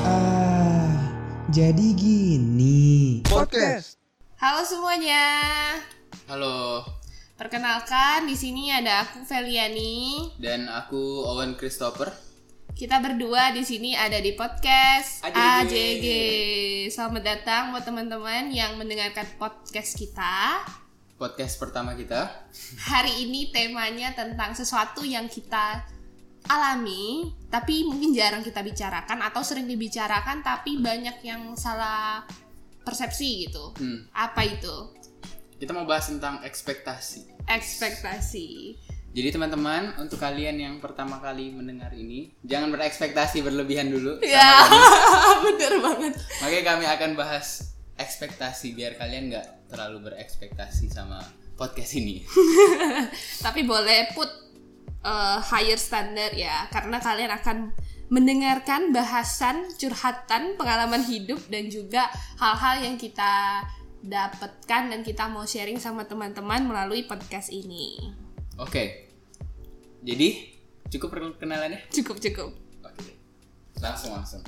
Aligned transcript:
Ah, 0.00 0.88
jadi 1.50 1.92
gini. 1.94 3.20
Podcast. 3.26 3.98
Halo 4.38 4.62
semuanya. 4.62 5.24
Halo, 6.28 6.84
Perkenalkan 7.34 8.26
di 8.26 8.34
sini 8.34 8.66
ada 8.68 9.06
aku 9.06 9.22
Feliani. 9.22 10.26
dan 10.42 10.66
aku 10.66 11.22
Owen 11.24 11.54
Christopher. 11.54 12.10
Kita 12.78 13.02
berdua 13.02 13.50
di 13.50 13.66
sini 13.66 13.98
ada 13.98 14.22
di 14.22 14.38
podcast 14.38 15.26
AJG. 15.26 15.34
AJG. 15.34 16.06
Selamat 16.94 17.26
datang 17.26 17.74
buat 17.74 17.82
teman-teman 17.82 18.54
yang 18.54 18.78
mendengarkan 18.78 19.26
podcast 19.34 19.98
kita. 19.98 20.62
Podcast 21.18 21.58
pertama 21.58 21.98
kita. 21.98 22.46
Hari 22.86 23.26
ini 23.26 23.50
temanya 23.50 24.14
tentang 24.14 24.54
sesuatu 24.54 25.02
yang 25.02 25.26
kita 25.26 25.90
alami, 26.46 27.34
tapi 27.50 27.82
mungkin 27.82 28.14
jarang 28.14 28.46
kita 28.46 28.62
bicarakan 28.62 29.26
atau 29.26 29.42
sering 29.42 29.66
dibicarakan 29.66 30.46
tapi 30.46 30.78
banyak 30.78 31.18
yang 31.26 31.58
salah 31.58 32.22
persepsi 32.86 33.50
gitu. 33.50 33.74
Hmm, 33.74 34.06
Apa 34.14 34.46
itu? 34.46 34.94
kita 35.58 35.74
mau 35.74 35.82
bahas 35.82 36.06
tentang 36.06 36.38
ekspektasi. 36.46 37.42
Ekspektasi. 37.50 38.78
Jadi 39.16 39.28
teman-teman, 39.34 39.96
untuk 39.98 40.20
kalian 40.20 40.60
yang 40.60 40.74
pertama 40.84 41.18
kali 41.18 41.50
mendengar 41.50 41.90
ini, 41.96 42.36
jangan 42.44 42.68
berekspektasi 42.70 43.40
berlebihan 43.40 43.88
dulu. 43.88 44.20
Ya, 44.20 44.68
bener 45.44 45.80
banget. 45.80 46.14
Makanya 46.44 46.64
kami 46.76 46.84
akan 46.84 47.10
bahas 47.16 47.74
ekspektasi 47.98 48.76
biar 48.76 48.94
kalian 49.00 49.32
nggak 49.32 49.72
terlalu 49.72 50.12
berekspektasi 50.12 50.92
sama 50.92 51.18
podcast 51.56 51.96
ini. 51.98 52.22
Tapi 53.44 53.64
boleh 53.64 54.12
put 54.12 54.28
uh, 55.02 55.40
higher 55.40 55.80
standard 55.80 56.36
ya, 56.36 56.68
karena 56.68 57.00
kalian 57.00 57.32
akan 57.32 57.58
mendengarkan 58.08 58.92
bahasan 58.92 59.68
curhatan 59.76 60.56
pengalaman 60.56 61.04
hidup 61.04 61.40
dan 61.52 61.68
juga 61.68 62.08
hal-hal 62.40 62.84
yang 62.84 62.96
kita 62.96 63.64
dapatkan 64.04 64.94
dan 64.94 65.00
kita 65.04 65.28
mau 65.28 65.44
sharing 65.44 65.76
sama 65.76 66.04
teman-teman 66.06 66.64
melalui 66.64 67.04
podcast 67.04 67.50
ini. 67.52 68.14
Oke. 68.58 69.10
Jadi, 70.02 70.28
cukup 70.90 71.14
perkenalannya? 71.14 71.86
Cukup 71.94 72.18
cukup. 72.18 72.50
Oke. 72.82 73.16
Langsung 73.78 74.14
langsung. 74.14 74.42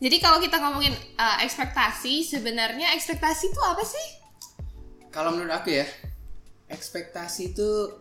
Jadi 0.00 0.16
kalau 0.18 0.40
kita 0.40 0.56
ngomongin 0.58 0.96
uh, 1.20 1.38
ekspektasi, 1.44 2.24
sebenarnya 2.24 2.96
ekspektasi 2.96 3.52
itu 3.52 3.60
apa 3.62 3.84
sih? 3.84 4.06
Kalau 5.12 5.36
menurut 5.36 5.52
aku 5.54 5.76
ya, 5.76 5.86
ekspektasi 6.72 7.52
itu 7.52 8.00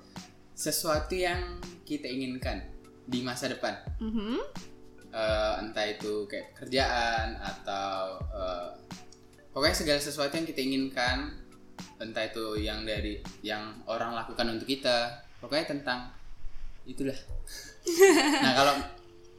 sesuatu 0.55 1.15
yang 1.15 1.59
kita 1.83 2.07
inginkan 2.07 2.65
di 3.09 3.19
masa 3.25 3.49
depan. 3.49 3.73
Mhm. 3.99 4.37
Eh, 5.09 5.53
entah 5.65 5.89
itu 5.89 6.29
kayak 6.29 6.53
kerjaan 6.53 7.33
atau 7.41 8.21
eh, 8.29 8.69
pokoknya 9.49 9.73
segala 9.73 9.97
sesuatu 9.97 10.37
yang 10.37 10.45
kita 10.45 10.61
inginkan, 10.61 11.33
entah 11.99 12.23
itu 12.23 12.59
yang 12.59 12.87
dari 12.87 13.19
yang 13.43 13.75
orang 13.85 14.15
lakukan 14.15 14.47
untuk 14.55 14.67
kita, 14.67 15.23
pokoknya 15.43 15.75
tentang 15.75 16.09
itulah. 16.87 17.15
nah 18.43 18.51
kalau 18.55 18.73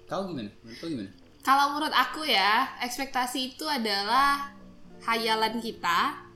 kau 0.07 0.23
gimana? 0.31 0.51
Menurut 0.63 0.79
kau 0.79 0.89
gimana? 0.89 1.11
Kalau 1.41 1.73
menurut 1.73 1.95
aku 1.97 2.29
ya, 2.29 2.69
ekspektasi 2.85 3.57
itu 3.57 3.65
adalah 3.65 4.53
hayalan 5.09 5.57
kita 5.65 6.29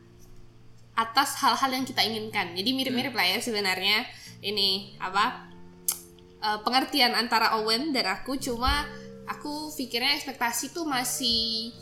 atas 0.97 1.37
hal-hal 1.43 1.71
yang 1.75 1.85
kita 1.85 2.01
inginkan. 2.01 2.57
Jadi 2.57 2.71
mirip-mirip 2.73 3.13
lah 3.13 3.27
ya 3.27 3.39
sebenarnya 3.43 4.07
ini 4.41 4.97
apa 4.97 5.51
eh, 6.41 6.59
pengertian 6.65 7.13
antara 7.13 7.61
Owen 7.61 7.93
dan 7.93 8.09
aku. 8.09 8.41
Cuma 8.41 8.89
aku 9.29 9.69
pikirnya 9.77 10.17
ekspektasi 10.17 10.73
itu 10.73 10.83
masih 10.89 11.75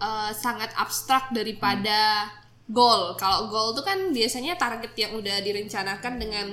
eh, 0.00 0.32
sangat 0.32 0.72
abstrak 0.78 1.28
daripada 1.36 2.30
goal. 2.72 3.14
Kalau 3.14 3.46
goal 3.46 3.70
itu 3.70 3.82
kan 3.82 4.10
biasanya 4.10 4.56
target 4.56 4.92
yang 4.96 5.12
udah 5.12 5.38
direncanakan 5.38 6.14
dengan 6.16 6.46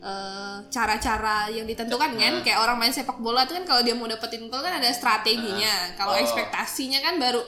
eh, 0.00 0.56
cara-cara 0.66 1.46
yang 1.46 1.68
ditentukan 1.68 2.16
kan 2.16 2.34
kayak 2.40 2.56
orang 2.58 2.76
main 2.76 2.88
sepak 2.88 3.20
bola 3.20 3.44
itu 3.44 3.52
kan 3.52 3.64
kalau 3.64 3.80
dia 3.80 3.92
mau 3.92 4.08
dapetin 4.08 4.48
gol 4.48 4.58
kan 4.58 4.72
ada 4.74 4.88
strateginya 4.90 5.68
kalau 5.94 6.16
Oh. 6.16 6.18
ekspektasinya 6.18 6.98
kan 6.98 7.20
baru 7.20 7.44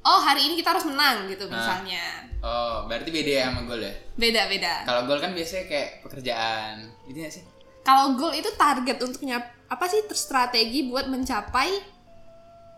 oh 0.00 0.18
hari 0.18 0.48
ini 0.48 0.56
kita 0.56 0.72
harus 0.72 0.88
menang 0.88 1.28
gitu 1.28 1.44
Ah. 1.44 1.52
misalnya 1.52 2.04
Oh, 2.40 2.88
berarti 2.88 3.12
beda 3.12 3.28
ya 3.30 3.44
sama 3.46 3.68
gol 3.68 3.84
ya? 3.84 3.92
beda 4.16 4.48
beda 4.48 4.88
Kalau 4.88 5.04
gol 5.04 5.20
kan 5.20 5.36
biasanya 5.36 5.68
kayak 5.68 5.88
pekerjaan, 6.00 6.88
itu 7.04 7.20
gak 7.20 7.28
sih? 7.30 7.44
kalau 7.82 8.16
goal 8.16 8.32
itu 8.32 8.48
target 8.50 8.96
untuk 8.98 9.20
nyap 9.20 9.44
apa 9.68 9.84
sih 9.84 10.00
strategi 10.10 10.88
buat 10.88 11.04
mencapai 11.04 11.99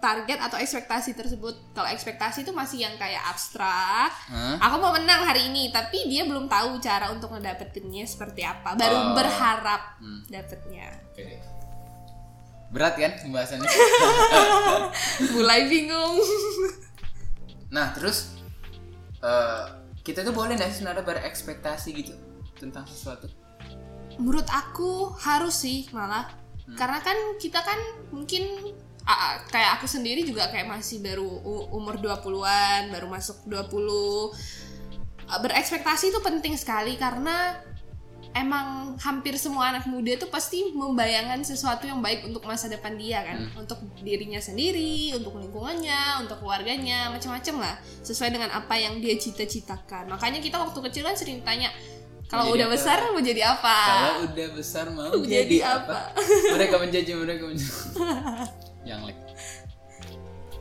target 0.03 0.43
atau 0.43 0.59
ekspektasi 0.59 1.15
tersebut 1.15 1.55
kalau 1.71 1.87
ekspektasi 1.87 2.43
itu 2.43 2.51
masih 2.51 2.83
yang 2.83 2.99
kayak 2.99 3.23
abstrak 3.23 4.11
Hah? 4.11 4.59
aku 4.59 4.77
mau 4.77 4.91
menang 4.91 5.23
hari 5.23 5.47
ini 5.47 5.71
tapi 5.71 6.11
dia 6.11 6.27
belum 6.27 6.51
tahu 6.51 6.83
cara 6.83 7.15
untuk 7.15 7.31
ngedapetinnya 7.31 8.03
seperti 8.03 8.43
apa 8.43 8.75
baru 8.75 8.99
Oh. 8.99 9.15
berharap 9.15 10.03
Hmm. 10.03 10.27
dapetnya 10.27 10.91
Oke 11.09 11.23
deh. 11.23 11.41
Berat 12.73 12.97
kan 12.97 13.13
pembahasannya? 13.15 13.69
mulai 15.37 15.69
bingung 15.69 16.19
Nah 17.71 17.93
terus 17.93 18.35
eh, 19.21 19.65
kita 20.01 20.21
tuh 20.21 20.35
boleh 20.35 20.57
nggak 20.57 20.69
sih 20.69 20.83
sebenarnya 20.83 21.07
berekspektasi 21.07 21.89
gitu 21.95 22.13
tentang 22.59 22.85
sesuatu? 22.85 23.31
menurut 24.13 24.45
aku 24.47 25.09
harus 25.17 25.65
sih 25.65 25.89
malah 25.89 26.29
karena 26.73 27.01
kan 27.01 27.17
kita 27.37 27.59
kan 27.59 27.81
mungkin 28.09 28.45
ah, 29.07 29.13
ah, 29.13 29.33
kayak 29.51 29.81
aku 29.81 29.87
sendiri 29.91 30.23
juga 30.23 30.51
kayak 30.51 30.71
masih 30.71 31.03
baru 31.03 31.27
umur 31.75 31.99
20-an 31.99 32.91
baru 32.91 33.07
masuk 33.11 33.47
20 33.51 33.73
Ah, 35.33 35.41
berekspektasi 35.41 36.13
itu 36.13 36.21
penting 36.21 36.53
sekali 36.61 37.01
karena 37.01 37.57
emang 38.37 38.97
hampir 39.01 39.37
semua 39.41 39.73
anak 39.73 39.89
muda 39.89 40.13
tuh 40.21 40.29
pasti 40.29 40.73
membayangkan 40.77 41.41
sesuatu 41.41 41.89
yang 41.89 42.05
baik 42.05 42.29
untuk 42.29 42.45
masa 42.45 42.69
depan 42.69 43.01
dia 43.01 43.25
kan. 43.25 43.41
Untuk 43.57 43.81
dirinya 44.05 44.37
sendiri 44.45 45.17
untuk 45.17 45.41
lingkungannya 45.41 46.21
untuk 46.21 46.37
keluarganya 46.45 47.09
macam-macam 47.09 47.65
lah. 47.65 47.75
Sesuai 48.05 48.29
dengan 48.29 48.53
apa 48.53 48.77
yang 48.77 49.01
dia 49.01 49.17
cita-citakan. 49.17 50.13
Makanya 50.13 50.45
kita 50.45 50.61
waktu 50.61 50.79
kecil 50.91 51.09
kan 51.09 51.17
sering 51.17 51.41
tanya 51.41 51.73
kalau 52.29 52.53
udah 52.57 52.65
apa? 52.65 52.77
besar 52.77 52.97
mau 53.13 53.21
jadi 53.21 53.43
apa? 53.45 53.77
Kalau 53.85 54.17
udah 54.33 54.49
besar 54.57 54.87
mau 54.89 55.13
jadi, 55.21 55.33
jadi 55.45 55.59
apa? 55.69 55.99
mereka 56.57 56.77
menjadi 56.81 57.11
mereka 57.17 57.43
menjadi. 57.49 57.73
yang 58.87 59.07
like. 59.07 59.19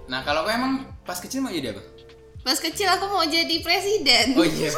Nah 0.10 0.22
kalau 0.26 0.44
kau 0.44 0.52
emang 0.52 0.90
pas 1.06 1.18
kecil 1.18 1.40
mau 1.40 1.54
jadi 1.54 1.72
apa? 1.74 1.84
Pas 2.42 2.58
kecil 2.58 2.90
aku 2.90 3.06
mau 3.06 3.26
jadi 3.26 3.62
presiden. 3.62 4.34
Oh 4.34 4.46
iya. 4.46 4.72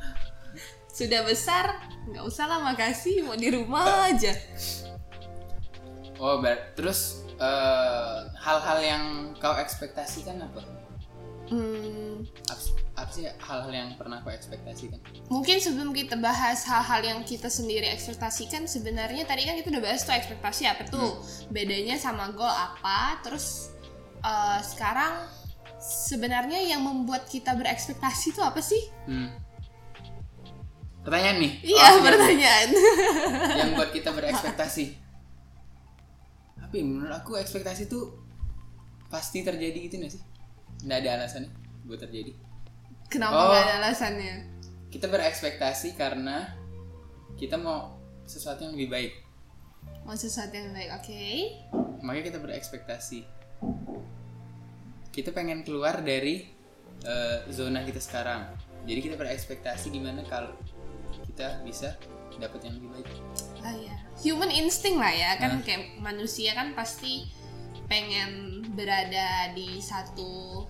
Sudah 0.98 1.26
besar, 1.26 1.82
nggak 2.06 2.22
usah 2.22 2.46
lah 2.46 2.62
makasih, 2.62 3.26
mau 3.26 3.34
di 3.34 3.50
rumah 3.50 4.06
aja. 4.06 4.30
Oh 6.22 6.38
ber 6.38 6.70
terus 6.78 7.26
eh, 7.34 8.18
hal-hal 8.38 8.78
yang 8.78 9.04
kau 9.42 9.58
ekspektasikan 9.58 10.38
apa? 10.38 10.62
Hmm, 11.50 12.22
apa 13.04 13.12
sih 13.12 13.28
hal-hal 13.28 13.72
yang 13.72 13.90
pernah 14.00 14.24
kau 14.24 14.32
ekspektasikan? 14.32 14.96
mungkin 15.28 15.60
sebelum 15.60 15.92
kita 15.92 16.16
bahas 16.16 16.64
hal-hal 16.64 17.04
yang 17.04 17.20
kita 17.20 17.52
sendiri 17.52 17.92
ekspektasikan, 17.92 18.64
sebenarnya 18.64 19.28
tadi 19.28 19.44
kan 19.44 19.60
kita 19.60 19.68
udah 19.68 19.84
bahas 19.84 20.00
tuh 20.08 20.16
ekspektasi 20.16 20.64
apa 20.64 20.88
tuh 20.88 21.20
bedanya 21.52 22.00
sama 22.00 22.32
goal 22.32 22.48
apa. 22.48 23.20
Terus 23.20 23.76
eh, 24.24 24.60
sekarang 24.64 25.28
sebenarnya 25.84 26.64
yang 26.64 26.80
membuat 26.80 27.28
kita 27.28 27.52
berekspektasi 27.52 28.32
itu 28.32 28.40
apa 28.40 28.64
sih? 28.64 28.80
Hmm. 29.04 29.28
Pertanyaan 31.04 31.36
nih. 31.44 31.52
Iya, 31.60 31.84
Oh, 31.92 32.00
pertanyaan. 32.00 32.68
yang 33.60 33.70
buat 33.76 33.92
kita 33.92 34.08
berekspektasi. 34.16 34.96
Tapi 36.56 36.78
menurut 36.80 37.12
aku 37.12 37.36
ekspektasi 37.36 37.92
tuh 37.92 38.24
pasti 39.12 39.44
terjadi 39.44 39.76
gitu 39.84 40.00
gak 40.00 40.12
sih? 40.16 40.22
Nggak 40.88 40.98
ada 41.04 41.10
alasannya 41.20 41.52
buat 41.84 42.00
terjadi. 42.00 42.32
Kenapa 43.08 43.34
Oh. 43.34 43.46
nggak 43.48 43.62
ada 43.62 43.74
alasannya? 43.80 44.34
Kita 44.88 45.06
berekspektasi 45.06 45.94
karena 45.94 46.54
kita 47.34 47.56
mau 47.56 47.98
sesuatu 48.24 48.62
yang 48.62 48.74
lebih 48.74 48.90
baik. 48.90 49.12
Mau 50.04 50.14
sesuatu 50.14 50.52
yang 50.52 50.70
baik, 50.70 50.90
oke? 50.94 51.22
Makanya 52.00 52.24
kita 52.30 52.38
berekspektasi. 52.38 53.20
Kita 55.10 55.30
pengen 55.30 55.62
keluar 55.62 56.02
dari 56.02 56.50
eh, 57.04 57.38
zona 57.50 57.82
kita 57.82 58.00
sekarang. 58.00 58.48
Jadi 58.84 59.00
kita 59.02 59.16
berekspektasi 59.16 59.90
gimana 59.90 60.24
kalau 60.24 60.54
kita 61.26 61.60
bisa 61.60 61.96
dapat 62.34 62.64
yang 62.64 62.74
lebih 62.78 62.90
baik. 62.96 63.08
Ah 63.60 63.74
ya, 63.74 63.96
human 64.18 64.48
instinct 64.48 64.98
lah 64.98 65.12
ya 65.12 65.36
kan 65.36 65.60
kayak 65.62 65.98
manusia 65.98 66.50
kan 66.52 66.72
pasti 66.72 67.28
pengen 67.86 68.62
berada 68.72 69.52
di 69.52 69.78
satu 69.78 70.64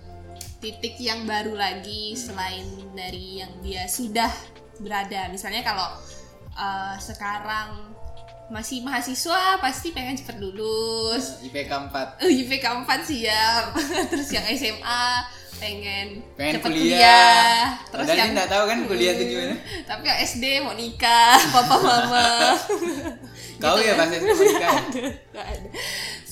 titik 0.65 0.97
yang 0.97 1.29
baru 1.29 1.53
lagi 1.53 2.17
selain 2.17 2.65
dari 2.97 3.45
yang 3.45 3.53
dia 3.61 3.85
sudah 3.85 4.33
berada. 4.81 5.29
Misalnya 5.29 5.61
kalau 5.61 5.93
uh, 6.57 6.97
sekarang 6.97 7.93
masih 8.49 8.81
mahasiswa 8.81 9.61
pasti 9.61 9.93
pengen 9.93 10.17
cepet 10.17 10.41
lulus. 10.41 11.45
IPK 11.45 11.69
4 11.69 12.25
uh, 12.25 12.31
IPK 12.33 12.65
4 12.65 12.89
siap 13.05 13.65
terus 14.09 14.29
yang 14.33 14.45
SMA 14.57 15.05
pengen, 15.61 16.07
pengen 16.37 16.55
cepet 16.61 16.71
kuliah, 16.73 17.79
terus 17.89 18.05
Padahal 18.09 18.21
yang 18.21 18.33
nggak 18.35 18.49
tahu 18.51 18.65
kan 18.67 18.79
kuliah 18.91 19.13
itu 19.15 19.25
gimana 19.33 19.55
tapi 19.89 20.03
yang 20.09 20.19
SD 20.25 20.45
mau 20.65 20.75
nikah 20.77 21.39
papa 21.55 21.77
mama. 21.77 22.29
Kau 23.61 23.79
Gitu 23.79 23.87
ya 23.87 23.93
kan? 23.97 24.09
pas 24.09 24.11
SD 24.17 24.29
mau 24.33 24.45
nikah 24.45 24.73
ada. 25.53 25.69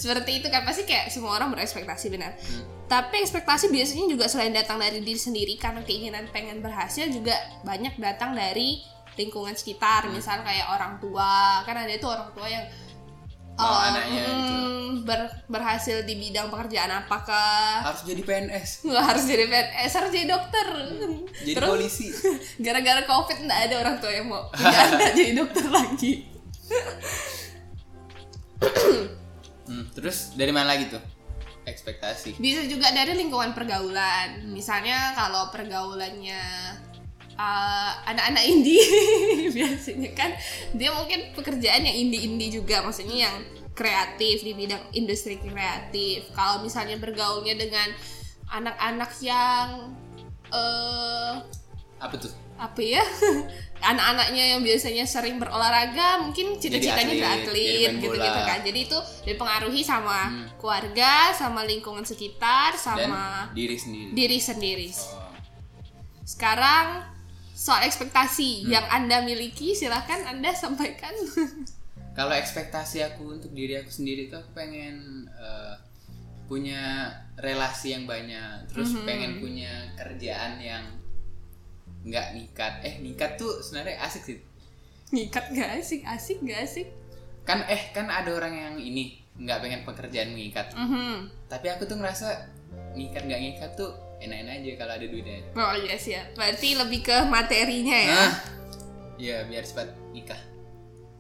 Seperti 0.03 0.43
itu 0.43 0.51
kan 0.51 0.67
pasti 0.67 0.83
kayak 0.83 1.07
semua 1.09 1.39
orang 1.39 1.55
berekspektasi 1.55 2.11
benar. 2.11 2.35
Hmm. 2.35 2.67
tapi 2.91 3.23
ekspektasi 3.23 3.71
biasanya 3.71 4.11
juga 4.11 4.27
selain 4.27 4.51
datang 4.51 4.77
dari 4.77 4.99
diri 4.99 5.17
sendiri 5.17 5.55
karena 5.57 5.81
keinginan 5.81 6.27
pengen 6.29 6.59
berhasil 6.59 7.07
juga 7.07 7.33
banyak 7.63 7.95
datang 7.97 8.35
dari 8.35 8.83
lingkungan 9.15 9.55
sekitar. 9.55 10.05
Hmm. 10.05 10.13
misal 10.13 10.43
kayak 10.43 10.67
orang 10.69 10.99
tua 10.99 11.63
kan 11.63 11.79
ada 11.79 11.89
itu 11.89 12.05
orang 12.05 12.35
tua 12.35 12.51
yang 12.51 12.67
Mau 13.53 13.69
eh, 13.69 13.89
anaknya 13.93 14.23
gitu. 14.25 14.57
ber- 15.05 15.35
berhasil 15.45 16.09
di 16.09 16.17
bidang 16.17 16.49
pekerjaan 16.49 17.05
apakah? 17.05 17.85
Harus 17.85 18.01
jadi 18.03 18.25
PNS 18.25 18.89
Nggak 18.89 19.05
harus 19.13 19.25
jadi 19.29 19.45
PNS 19.45 19.93
harus 19.93 20.11
jadi 20.11 20.27
dokter. 20.27 20.67
Jadi 21.45 21.53
Terus, 21.53 21.69
polisi. 21.69 22.07
gara-gara 22.65 23.05
covid 23.05 23.39
nggak 23.45 23.61
ada 23.69 23.75
orang 23.79 23.97
tua 24.01 24.09
yang 24.11 24.27
mau 24.27 24.49
punya 24.49 24.79
anak 24.89 25.13
jadi 25.21 25.33
dokter 25.37 25.67
lagi 25.69 26.13
Hmm, 29.73 29.89
terus 29.97 30.37
dari 30.37 30.53
mana 30.53 30.77
lagi 30.77 30.93
tuh? 30.93 31.01
Ekspektasi. 31.65 32.37
Bisa 32.37 32.69
juga 32.69 32.93
dari 32.93 33.17
lingkungan 33.17 33.57
pergaulan. 33.57 34.45
Misalnya 34.53 35.17
kalau 35.17 35.49
pergaulannya 35.49 36.45
uh, 37.41 37.93
anak-anak 38.05 38.45
indie 38.45 38.85
biasanya 39.57 40.13
kan 40.13 40.37
dia 40.77 40.93
mungkin 40.93 41.33
pekerjaan 41.33 41.89
yang 41.89 41.97
indie-indie 42.05 42.53
juga. 42.53 42.85
Maksudnya 42.85 43.33
yang 43.33 43.37
kreatif 43.73 44.45
di 44.45 44.53
bidang 44.53 44.93
industri 44.93 45.41
kreatif. 45.41 46.29
Kalau 46.37 46.61
misalnya 46.61 47.01
bergaulnya 47.01 47.57
dengan 47.57 47.89
anak-anak 48.53 49.11
yang 49.25 49.97
eh 50.53 51.35
apa 51.97 52.15
tuh 52.21 52.29
apa 52.63 52.79
ya 52.79 53.03
anak-anaknya 53.91 54.55
yang 54.55 54.61
biasanya 54.63 55.03
sering 55.03 55.43
berolahraga 55.43 56.23
mungkin 56.23 56.55
cita-citanya 56.55 57.11
jadi 57.11 57.27
atlet, 57.43 57.91
main 57.91 57.93
gitu-gitu 57.99 58.41
kan 58.47 58.59
jadi 58.63 58.81
itu 58.87 58.99
dipengaruhi 59.27 59.83
sama 59.83 60.31
Hmm. 60.31 60.47
keluarga 60.55 61.35
sama 61.35 61.67
lingkungan 61.67 62.07
sekitar 62.07 62.79
dan 62.79 62.79
sama 62.79 63.51
diri 63.51 63.75
sendiri 63.75 64.11
diri 64.15 64.39
sendiri 64.39 64.89
Oh. 64.95 65.35
sekarang 66.23 67.03
soal 67.53 67.83
ekspektasi 67.83 68.65
Hmm. 68.65 68.71
yang 68.71 68.87
anda 68.89 69.19
miliki 69.21 69.75
silahkan 69.75 70.23
anda 70.25 70.55
sampaikan 70.55 71.11
kalau 72.19 72.31
ekspektasi 72.33 73.03
aku 73.03 73.35
untuk 73.35 73.51
diri 73.51 73.75
aku 73.75 73.91
sendiri 73.91 74.31
tuh 74.31 74.39
aku 74.39 74.55
pengen 74.55 75.27
eh, 75.29 75.75
punya 76.47 77.09
relasi 77.35 77.97
yang 77.97 78.07
banyak 78.07 78.71
terus 78.71 78.95
Mhm. 78.95 79.03
pengen 79.03 79.33
punya 79.41 79.73
kerjaan 79.97 80.63
yang 80.63 80.85
nggak 82.03 82.27
nikat 82.35 82.75
eh 82.83 82.99
nikat 82.99 83.37
tuh 83.37 83.63
sebenarnya 83.63 84.03
asik 84.03 84.23
sih. 84.25 84.39
Ngikat 85.13 85.53
gak 85.53 85.71
asik? 85.77 86.01
Asik 86.03 86.39
gak 86.41 86.65
asik? 86.65 86.89
Kan 87.45 87.63
eh 87.69 87.93
kan 87.93 88.09
ada 88.09 88.33
orang 88.33 88.55
yang 88.55 88.75
ini 88.77 89.21
nggak 89.35 89.59
pengen 89.61 89.83
pekerjaan 89.83 90.33
mengikat. 90.33 90.73
Mhm. 90.73 91.29
tapi 91.47 91.69
aku 91.69 91.85
tuh 91.85 91.97
ngerasa 91.97 92.49
ngikat 92.93 93.25
nggak 93.25 93.41
ngikat 93.41 93.71
tuh 93.75 93.93
enak-enak 94.19 94.55
aja 94.61 94.73
kalau 94.77 94.93
ada 94.95 95.05
duitnya. 95.05 95.41
Oh 95.53 95.75
iya 95.75 95.97
siap 95.97 96.33
berarti 96.33 96.69
lebih 96.75 97.01
ke 97.03 97.17
materinya 97.27 97.99
ya? 97.99 98.15
Hah? 98.17 98.33
Iya 99.17 99.37
biar 99.47 99.63
cepat 99.63 99.89
nikah. 100.11 100.41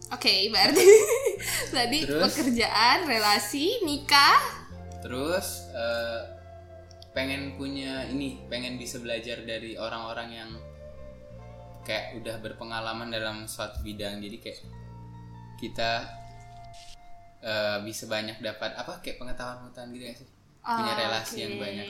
Oke, 0.08 0.48
berarti 0.48 0.84
tadi 1.76 1.98
Terus? 2.04 2.20
pekerjaan, 2.22 3.04
relasi, 3.04 3.80
nikah. 3.82 4.60
terus 5.00 5.66
eh, 5.72 6.20
pengen 7.10 7.58
punya 7.58 8.06
ini 8.06 8.38
pengen 8.46 8.78
bisa 8.78 8.96
belajar 8.96 9.42
dari 9.42 9.74
orang-orang 9.74 10.28
yang 10.30 10.50
kayak 11.82 12.18
udah 12.18 12.38
berpengalaman 12.38 13.10
dalam 13.10 13.44
suatu 13.44 13.82
bidang. 13.82 14.22
Jadi 14.22 14.36
kayak 14.38 14.58
kita 15.58 16.06
eh, 17.42 17.78
bisa 17.82 18.06
banyak 18.06 18.38
dapat 18.38 18.74
apa 18.74 19.02
kayak 19.02 19.18
pengetahuan-pengetahuan 19.18 19.90
gitu 19.92 20.04
ya 20.06 20.14
sih? 20.14 20.28
Punya 20.62 20.92
Ah, 20.94 20.98
relasi 20.98 21.36
yang 21.42 21.54
banyak. 21.58 21.88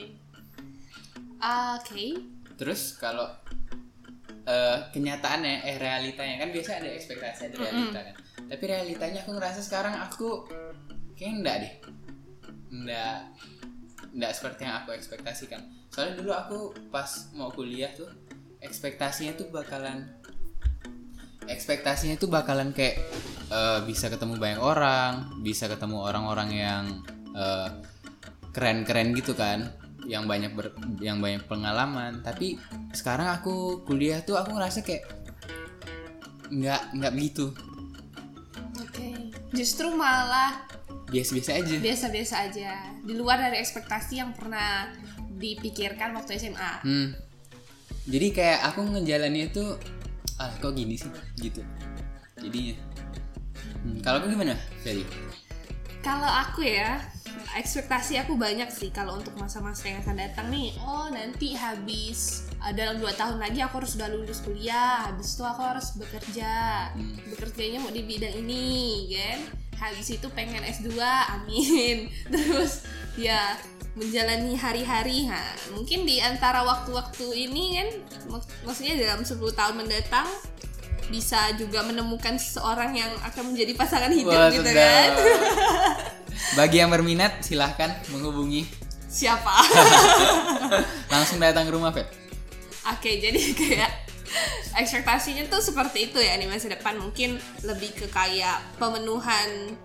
Ah, 1.37 1.77
Oke. 1.77 2.17
terus 2.57 2.95
kalau 2.97 3.27
eh, 4.43 4.79
kenyataannya 4.91 5.67
eh 5.67 5.77
realitanya 5.77 6.41
kan 6.41 6.49
biasa 6.51 6.81
ada 6.81 6.89
ekspektasi 6.93 7.41
ada 7.53 7.57
realita 7.59 8.01
kan? 8.01 8.15
Tapi 8.49 8.65
realitanya 8.65 9.19
aku 9.23 9.33
ngerasa 9.37 9.61
sekarang 9.61 9.95
aku 9.99 10.45
kayak 11.15 11.33
enggak 11.41 11.57
deh. 11.63 11.75
Enggak 12.73 13.17
enggak 14.13 14.33
seperti 14.33 14.61
yang 14.65 14.77
aku 14.83 14.93
ekspektasikan. 14.93 15.61
Soalnya 15.89 16.15
dulu 16.21 16.33
aku 16.33 16.59
pas 16.89 17.09
mau 17.33 17.53
kuliah 17.53 17.93
tuh 17.93 18.09
ekspektasinya 18.63 19.35
tuh 19.35 19.51
bakalan 19.51 20.07
ekspektasinya 21.51 22.17
tuh 22.17 22.31
bakalan 22.31 22.71
kayak 22.71 23.03
eh, 23.51 23.81
bisa 23.85 24.07
ketemu 24.09 24.39
banyak 24.39 24.61
orang 24.63 25.43
bisa 25.43 25.67
ketemu 25.67 25.99
orang-orang 26.01 26.51
yang 26.55 26.85
eh, 27.35 27.69
keren-keren 28.55 29.13
gitu 29.19 29.35
kan 29.35 29.75
yang 30.07 30.27
banyak 30.27 30.55
ber- 30.55 30.75
yang 30.99 31.23
banyak 31.23 31.47
pengalaman 31.47 32.23
tapi 32.23 32.59
sekarang 32.91 33.31
aku 33.31 33.87
kuliah 33.87 34.23
tuh 34.23 34.39
aku 34.39 34.55
ngerasa 34.55 34.83
kayak 34.83 35.07
nggak 36.53 36.83
nggak 36.99 37.13
begitu 37.15 37.55
Oke. 38.83 39.33
Justru 39.57 39.89
malah 39.97 40.69
biasa-biasa 41.13 41.61
aja 41.61 41.77
biasa-biasa 41.77 42.35
aja, 42.49 42.73
di 43.05 43.13
luar 43.13 43.37
dari 43.37 43.61
ekspektasi 43.61 44.21
yang 44.21 44.33
pernah 44.33 44.89
dipikirkan 45.37 46.13
waktu 46.17 46.41
SMA. 46.41 46.73
hmm. 46.85 47.32
Jadi 48.07 48.27
kayak 48.35 48.61
aku 48.73 48.81
ngejalani 48.87 49.51
itu 49.51 49.65
ah 50.41 50.51
kok 50.59 50.75
gini 50.75 50.99
sih 50.99 51.11
gitu 51.39 51.63
jadinya 52.41 52.75
Hmm, 53.83 53.99
kalau 53.99 54.23
aku 54.23 54.31
gimana 54.31 54.55
jadi 54.87 55.03
Kalau 56.03 56.27
aku 56.27 56.67
ya, 56.67 56.99
ekspektasi 57.55 58.19
aku 58.19 58.35
banyak 58.35 58.67
sih 58.75 58.91
kalau 58.91 59.15
untuk 59.15 59.39
masa-masa 59.39 59.87
yang 59.87 60.03
akan 60.03 60.19
datang 60.19 60.51
nih. 60.51 60.75
Oh, 60.83 61.07
nanti 61.15 61.55
habis 61.55 62.51
dalam 62.75 62.99
dua 62.99 63.15
tahun 63.15 63.39
lagi 63.39 63.63
aku 63.63 63.79
harus 63.79 63.95
sudah 63.95 64.11
lulus 64.11 64.43
kuliah. 64.43 65.07
Habis 65.07 65.39
itu 65.39 65.47
aku 65.47 65.63
harus 65.63 65.95
bekerja. 65.95 66.55
Hmm. 66.91 67.23
Bekerjanya 67.31 67.79
mau 67.87 67.95
di 67.95 68.03
bidang 68.03 68.35
ini, 68.35 68.67
kan? 69.15 69.62
Habis 69.83 70.15
itu 70.15 70.27
pengen 70.31 70.63
S2, 70.63 70.95
amin. 71.03 72.07
Terus 72.33 72.87
ya 73.19 73.59
menjalani 73.99 74.55
hari-hari. 74.55 75.27
Nah, 75.27 75.43
mungkin 75.75 76.07
di 76.07 76.23
antara 76.23 76.63
waktu-waktu 76.63 77.51
ini 77.51 77.83
kan 77.83 77.89
mak- 78.31 78.53
maksudnya 78.63 78.95
dalam 78.95 79.27
10 79.27 79.37
tahun 79.43 79.75
mendatang 79.75 80.31
bisa 81.11 81.51
juga 81.59 81.83
menemukan 81.83 82.39
seseorang 82.39 82.95
yang 82.95 83.11
akan 83.27 83.53
menjadi 83.53 83.75
pasangan 83.75 84.15
hidup 84.15 84.33
Wah, 84.33 84.49
gitu 84.49 84.65
sedap. 84.65 84.79
kan. 84.79 85.11
Bagi 86.63 86.79
yang 86.79 86.89
berminat 86.95 87.43
silahkan 87.43 87.91
menghubungi. 88.15 88.65
Siapa? 89.11 89.53
Langsung 91.13 91.37
datang 91.37 91.69
ke 91.69 91.75
rumah 91.75 91.93
Fet 91.93 92.23
oke 92.83 93.11
jadi 93.23 93.41
kayak 93.55 93.91
ekspektasinya 94.77 95.49
tuh 95.49 95.61
seperti 95.61 96.13
itu 96.13 96.19
ya 96.19 96.37
di 96.37 96.47
masa 96.49 96.73
depan. 96.73 96.99
Mungkin 96.99 97.37
lebih 97.65 97.93
ke 97.97 98.07
kayak 98.09 98.79
pemenuhan 98.81 99.77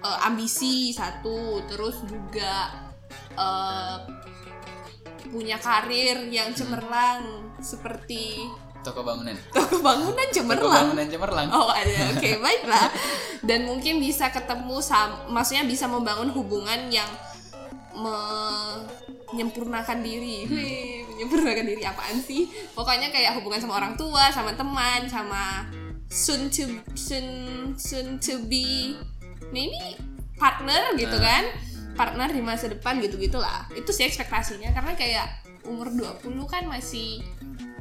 eh, 0.00 0.18
ambisi 0.26 0.92
satu 0.92 1.64
terus 1.68 2.02
juga 2.04 2.74
eh, 3.34 3.96
punya 5.30 5.56
karir 5.62 6.26
yang 6.28 6.50
cemerlang 6.56 7.54
seperti 7.62 8.44
toko 8.80 9.04
bangunan. 9.04 9.36
Toko 9.52 9.78
bangunan 9.84 10.16
toko 10.16 10.34
cemerlang 10.34 10.72
bangunan 10.72 11.06
cemerlang. 11.06 11.48
Oh 11.52 11.68
ada, 11.68 12.16
oke 12.16 12.30
baiklah. 12.40 12.86
Dan 13.44 13.68
mungkin 13.68 14.00
bisa 14.00 14.32
ketemu, 14.32 14.80
sam 14.80 15.28
maksudnya 15.32 15.64
bisa 15.64 15.88
membangun 15.88 16.32
hubungan 16.32 16.88
yang 16.88 17.08
menyempurnakan 18.00 19.98
diri. 20.00 20.46
Wih, 20.46 21.06
menyempurnakan 21.06 21.64
diri 21.64 21.82
apaan 21.82 22.18
sih? 22.18 22.48
Pokoknya 22.72 23.08
kayak 23.08 23.38
hubungan 23.38 23.60
sama 23.60 23.78
orang 23.78 23.94
tua, 23.94 24.28
sama 24.30 24.52
teman, 24.54 25.06
sama 25.06 25.66
soon 26.06 26.50
to 26.50 26.66
soon 26.92 27.26
soon 27.76 28.18
to 28.18 28.42
be. 28.46 28.98
Ini 29.50 29.98
partner 30.36 30.94
gitu 30.94 31.16
Ah. 31.16 31.22
kan? 31.22 31.44
Partner 31.92 32.28
di 32.28 32.40
masa 32.40 32.66
depan 32.66 32.98
gitu-gitulah. 32.98 33.66
Itu 33.72 33.90
sih 33.90 34.06
ekspektasinya 34.06 34.72
karena 34.72 34.94
kayak 34.94 35.26
umur 35.66 35.92
20 35.92 36.46
kan 36.46 36.64
masih 36.64 37.20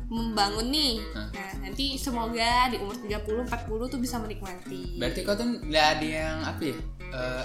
membangun 0.09 0.67
nih. 0.67 0.97
Ah. 1.13 1.29
Nah, 1.29 1.51
nanti 1.63 1.95
semoga 1.95 2.67
di 2.67 2.77
umur 2.77 2.97
30 2.97 3.45
40 3.45 3.85
tuh 3.87 3.99
bisa 4.01 4.17
menikmati. 4.17 4.97
Berarti 4.97 5.19
kau 5.21 5.37
tuh 5.37 5.47
nggak 5.61 5.85
ada 5.97 6.07
yang 6.07 6.37
apa 6.43 6.61
ya? 6.65 6.77
eh, 7.09 7.43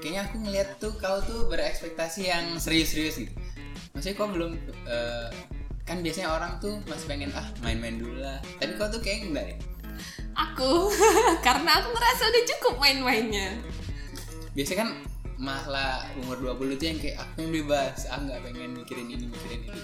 kayaknya 0.00 0.22
aku 0.24 0.36
ngeliat 0.40 0.68
tuh 0.76 0.92
kau 0.96 1.20
tuh 1.20 1.46
berekspektasi 1.46 2.26
yang 2.26 2.56
serius-serius 2.56 3.20
gitu. 3.20 3.32
maksudnya 3.92 4.16
kok 4.16 4.30
belum 4.32 4.52
eh, 4.84 5.28
kan 5.82 6.00
biasanya 6.00 6.30
orang 6.30 6.52
tuh 6.58 6.80
masih 6.86 7.06
pengen 7.06 7.30
ah 7.32 7.44
main-main 7.60 7.96
dulu 7.96 8.16
lah 8.16 8.40
tapi 8.56 8.72
kok 8.74 8.90
tuh 8.90 9.00
kayak 9.00 9.26
enggak 9.26 9.46
ya 9.46 9.58
Aku 10.32 10.88
karena 11.46 11.70
aku 11.76 11.92
merasa 11.92 12.24
udah 12.24 12.42
cukup 12.48 12.74
main-mainnya. 12.80 13.60
biasanya 14.50 14.78
kan 14.80 14.90
malah 15.36 16.04
umur 16.16 16.36
20 16.38 16.76
tuh 16.76 16.86
yang 16.86 16.98
kayak 16.98 17.16
aku 17.18 17.36
yang 17.40 17.52
bebas 17.60 18.08
ah 18.08 18.16
nggak 18.16 18.40
pengen 18.40 18.72
mikirin 18.74 19.08
ini 19.08 19.24
mikirin 19.28 19.60
itu 19.62 19.80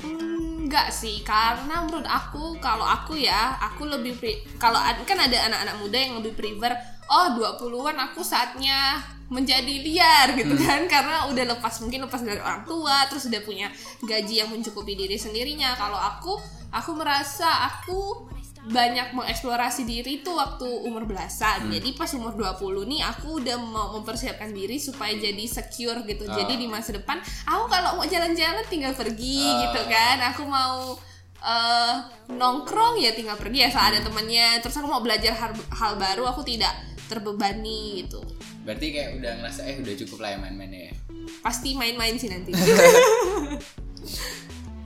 Hmm, 0.00 0.29
Enggak 0.70 0.94
sih, 0.94 1.26
karena 1.26 1.82
menurut 1.82 2.06
aku 2.06 2.54
kalau 2.62 2.86
aku 2.86 3.18
ya, 3.18 3.58
aku 3.58 3.90
lebih 3.90 4.14
pre- 4.14 4.46
kalau 4.54 4.78
kan 5.02 5.18
ada 5.18 5.50
anak-anak 5.50 5.76
muda 5.82 5.98
yang 5.98 6.14
lebih 6.22 6.38
prefer 6.38 6.78
oh 7.10 7.34
20-an 7.34 7.98
aku 7.98 8.22
saatnya 8.22 9.02
menjadi 9.30 9.74
liar 9.82 10.30
gitu 10.38 10.54
kan 10.54 10.86
karena 10.86 11.26
udah 11.26 11.58
lepas 11.58 11.82
mungkin 11.82 12.06
lepas 12.06 12.22
dari 12.22 12.38
orang 12.38 12.62
tua 12.66 13.06
terus 13.10 13.26
udah 13.26 13.42
punya 13.42 13.66
gaji 14.02 14.46
yang 14.46 14.50
mencukupi 14.54 14.94
diri 14.94 15.18
sendirinya. 15.18 15.74
Kalau 15.74 15.98
aku 15.98 16.38
aku 16.70 16.90
merasa 16.94 17.66
aku 17.66 18.30
banyak 18.68 19.16
mengeksplorasi 19.16 19.88
diri 19.88 20.20
tuh 20.20 20.36
waktu 20.36 20.68
umur 20.84 21.08
belasan. 21.08 21.72
Jadi 21.72 21.96
pas 21.96 22.12
umur 22.12 22.36
20 22.36 22.92
nih 22.92 23.00
aku 23.00 23.40
udah 23.40 23.56
mau 23.56 23.96
mempersiapkan 23.96 24.52
diri 24.52 24.76
supaya 24.76 25.16
jadi 25.16 25.40
secure 25.48 26.04
gitu. 26.04 26.28
Jadi 26.28 26.60
di 26.60 26.68
masa 26.68 26.92
depan 26.92 27.16
aku 27.48 27.64
kalau 27.72 27.96
mau 27.96 28.04
jalan-jalan 28.04 28.60
tinggal 28.68 28.92
pergi 28.92 29.48
gitu 29.64 29.80
kan. 29.88 30.20
Aku 30.36 30.44
mau 30.44 30.92
eh, 31.40 31.94
nongkrong 32.28 33.00
ya 33.00 33.16
tinggal 33.16 33.40
pergi 33.40 33.64
ya 33.64 33.72
saat 33.72 33.96
ada 33.96 34.04
temannya. 34.04 34.60
Terus 34.60 34.76
aku 34.76 34.92
mau 34.92 35.00
belajar 35.00 35.32
hal, 35.32 35.56
hal 35.72 35.96
baru 35.96 36.28
aku 36.28 36.44
tidak 36.44 36.76
terbebani 37.08 38.04
gitu. 38.06 38.20
berarti 38.60 38.92
kayak 38.92 39.18
udah 39.18 39.32
ngerasa 39.40 39.60
eh 39.66 39.76
udah 39.80 39.94
cukup 40.04 40.20
lah 40.20 40.36
ya 40.36 40.38
main-mainnya 40.38 40.92
ya 40.92 40.94
Pasti 41.42 41.74
main-main 41.74 42.14
sih 42.20 42.28
nanti. 42.28 42.52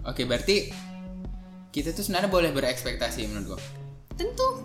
oke 0.09 0.23
berarti 0.25 0.73
kita 1.75 1.91
tuh 1.91 2.07
sebenarnya 2.07 2.31
boleh 2.31 2.55
berekspektasi 2.55 3.27
menurut 3.27 3.59
gua 3.59 3.61
Tentu 4.15 4.63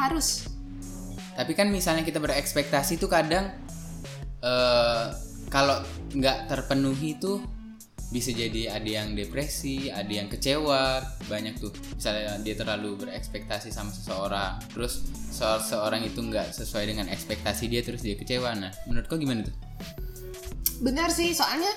harus. 0.00 0.48
tapi 1.36 1.52
kan 1.52 1.68
misalnya 1.68 2.02
kita 2.02 2.18
berekspektasi 2.18 2.96
tuh 2.96 3.12
kadang 3.12 3.52
eh 4.40 5.06
kalau 5.52 5.84
nggak 6.16 6.48
terpenuhi 6.48 7.20
tuh 7.20 7.44
bisa 8.08 8.32
jadi 8.32 8.72
ada 8.72 8.88
yang 8.88 9.12
depresi, 9.12 9.92
ada 9.92 10.08
yang 10.08 10.32
kecewa, 10.32 11.04
banyak 11.28 11.60
tuh. 11.60 11.68
Misalnya 11.92 12.40
dia 12.40 12.56
terlalu 12.56 13.04
berekspektasi 13.04 13.68
sama 13.68 13.92
seseorang, 13.92 14.56
terus 14.72 15.04
soal 15.28 15.60
seorang 15.60 16.00
itu 16.08 16.16
nggak 16.24 16.56
sesuai 16.56 16.88
dengan 16.88 17.12
ekspektasi 17.12 17.68
dia, 17.68 17.84
terus 17.84 18.00
dia 18.00 18.16
kecewa. 18.16 18.56
Nah, 18.56 18.72
menurut 18.88 19.04
kau 19.12 19.20
gimana 19.20 19.44
tuh? 19.44 19.52
Benar 20.80 21.12
sih, 21.12 21.36
soalnya 21.36 21.68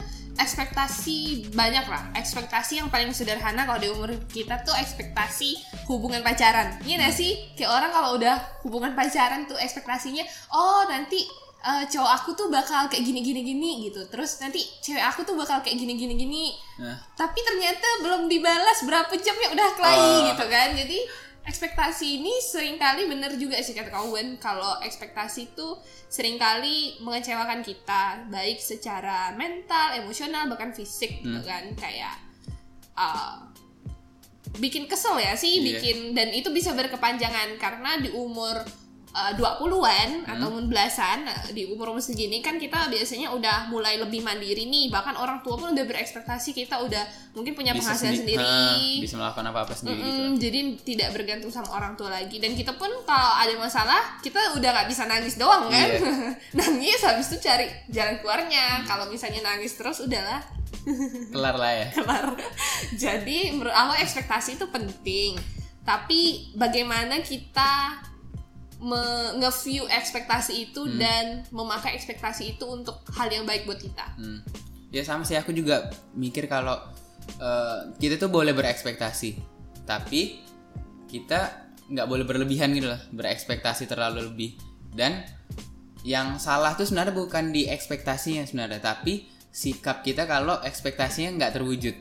ekspektasi 0.42 1.18
banyak 1.52 1.86
lah. 1.86 2.12
Ekspektasi 2.14 2.80
yang 2.80 2.90
paling 2.90 3.12
sederhana 3.12 3.64
kalau 3.64 3.78
di 3.78 3.88
umur 3.88 4.10
kita 4.28 4.62
tuh 4.62 4.74
ekspektasi 4.74 5.58
hubungan 5.86 6.22
pacaran. 6.22 6.82
Iya 6.82 7.02
gak 7.02 7.16
sih? 7.16 7.32
Kayak 7.54 7.72
orang 7.72 7.92
kalau 7.92 8.10
udah 8.18 8.36
hubungan 8.62 8.92
pacaran 8.92 9.46
tuh 9.46 9.56
ekspektasinya, 9.56 10.22
oh 10.52 10.86
nanti 10.86 11.22
eh, 11.62 11.86
cowok 11.88 12.12
aku 12.12 12.30
tuh 12.34 12.48
bakal 12.50 12.90
kayak 12.90 13.06
gini 13.06 13.22
gini 13.22 13.42
gini 13.42 13.70
gitu. 13.86 14.02
Terus 14.10 14.42
nanti 14.42 14.60
cewek 14.82 15.02
aku 15.02 15.22
tuh 15.22 15.38
bakal 15.38 15.62
kayak 15.62 15.78
gini 15.78 15.94
gini 15.94 16.14
gini. 16.18 16.46
Nah, 16.82 16.98
Tapi 17.14 17.40
ternyata 17.40 17.88
belum 18.02 18.26
dibalas 18.26 18.82
berapa 18.82 19.14
jam 19.16 19.38
ya 19.38 19.50
udah 19.54 19.70
kelahi 19.78 20.02
Oh. 20.02 20.20
gitu 20.34 20.46
kan. 20.50 20.74
Jadi 20.74 20.98
ekspektasi 21.42 22.22
ini 22.22 22.34
sering 22.38 22.78
kali 22.78 23.10
bener 23.10 23.34
juga 23.34 23.58
sih 23.60 23.74
kata 23.74 23.90
kawan 23.90 24.38
kalau 24.38 24.78
ekspektasi 24.86 25.54
itu 25.54 25.74
sering 26.06 26.38
kali 26.38 27.02
mengecewakan 27.02 27.66
kita 27.66 28.30
baik 28.30 28.62
secara 28.62 29.34
mental, 29.34 29.98
emosional 29.98 30.46
bahkan 30.46 30.70
fisik 30.70 31.26
gitu 31.26 31.42
kan. 31.42 31.74
Kayak 31.74 32.14
uh, 32.94 33.50
bikin 34.62 34.86
kesel 34.86 35.18
ya 35.18 35.34
sih 35.34 35.60
Iya. 35.60 35.66
bikin 35.66 35.98
dan 36.14 36.30
itu 36.30 36.54
bisa 36.54 36.78
berkepanjangan. 36.78 37.58
Karena 37.58 37.98
di 37.98 38.14
umur 38.14 38.62
uh, 39.12 39.34
20-an 39.36 40.10
atau 40.28 40.48
umur 40.52 40.66
belasan 40.72 41.28
uh, 41.28 41.52
di 41.52 41.68
umur 41.68 41.92
umur 41.92 42.04
segini 42.04 42.40
kan 42.40 42.56
kita 42.56 42.88
biasanya 42.88 43.32
udah 43.32 43.68
mulai 43.68 44.00
lebih 44.00 44.24
mandiri 44.24 44.68
nih. 44.68 44.88
Bahkan 44.92 45.20
orang 45.20 45.44
tua 45.44 45.60
pun 45.60 45.76
udah 45.76 45.86
berekspektasi 45.86 46.56
kita 46.56 46.80
udah 46.80 47.04
mungkin 47.36 47.56
punya 47.56 47.76
bisa 47.76 47.92
penghasilan 47.92 48.14
sendi- 48.16 48.36
sendiri. 48.36 48.48
Ah, 48.48 49.02
bisa 49.04 49.16
melakukan 49.20 49.46
apa-apa 49.52 49.74
sendiri 49.76 50.00
gitu. 50.00 50.22
Mm, 50.22 50.34
jadi 50.40 50.60
tidak 50.84 51.10
bergantung 51.16 51.52
sama 51.52 51.70
orang 51.76 51.94
tua 52.00 52.10
lagi. 52.12 52.40
Dan 52.40 52.56
kita 52.56 52.76
pun 52.76 52.92
kalau 53.04 53.32
ada 53.36 53.54
masalah 53.60 54.20
kita 54.24 54.56
udah 54.56 54.70
nggak 54.72 54.88
bisa 54.88 55.04
nangis 55.08 55.36
doang 55.36 55.68
kan? 55.68 55.88
Iya. 55.88 56.00
nangis 56.60 57.00
habis 57.04 57.28
itu 57.32 57.38
cari 57.44 57.68
jalan 57.92 58.20
keluarnya. 58.24 58.88
Kalau 58.88 59.08
misalnya 59.12 59.44
nangis 59.44 59.76
terus 59.76 60.00
udahlah. 60.04 60.40
Kelar 61.36 61.56
lah 61.62 61.72
ya. 61.78 61.88
kelar. 61.94 62.26
Jadi 62.98 63.54
menurut 63.54 63.76
aku 63.76 64.02
ekspektasi 64.02 64.58
itu 64.58 64.66
penting. 64.72 65.38
Tapi 65.82 66.54
bagaimana 66.54 67.22
kita 67.26 68.02
nge-view 69.38 69.86
ekspektasi 69.86 70.74
itu 70.74 70.82
dan 70.98 71.46
memakai 71.54 71.94
ekspektasi 71.94 72.58
itu 72.58 72.66
untuk 72.66 73.06
hal 73.14 73.30
yang 73.30 73.46
baik 73.46 73.70
buat 73.70 73.78
kita 73.78 74.04
Hmm. 74.18 74.42
Ya 74.92 75.06
sama 75.08 75.24
sih 75.24 75.40
aku 75.40 75.56
juga 75.56 75.88
mikir 76.18 76.52
kalau 76.52 76.76
eh, 77.40 77.80
kita 77.96 78.20
tuh 78.20 78.28
boleh 78.28 78.52
berekspektasi, 78.52 79.40
tapi 79.88 80.44
kita 81.08 81.70
nggak 81.88 82.08
boleh 82.10 82.26
berlebihan 82.28 82.76
gitu 82.76 82.92
loh, 82.92 83.00
berekspektasi 83.16 83.88
terlalu 83.88 84.28
lebih. 84.28 84.60
Dan 84.92 85.24
yang 86.04 86.36
salah 86.42 86.76
tuh 86.76 86.84
sebenarnya 86.84 87.16
bukan 87.16 87.56
di 87.56 87.72
ekspektasinya 87.72 88.44
sebenarnya, 88.44 88.84
tapi 88.84 89.32
sikap 89.52 90.04
kita 90.04 90.28
kalau 90.28 90.60
ekspektasinya 90.60 91.40
nggak 91.40 91.54
terwujud. 91.56 91.96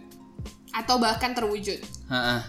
atau 0.71 1.03
bahkan 1.03 1.35
terwujud 1.35 1.83
Ha-ha. 2.07 2.47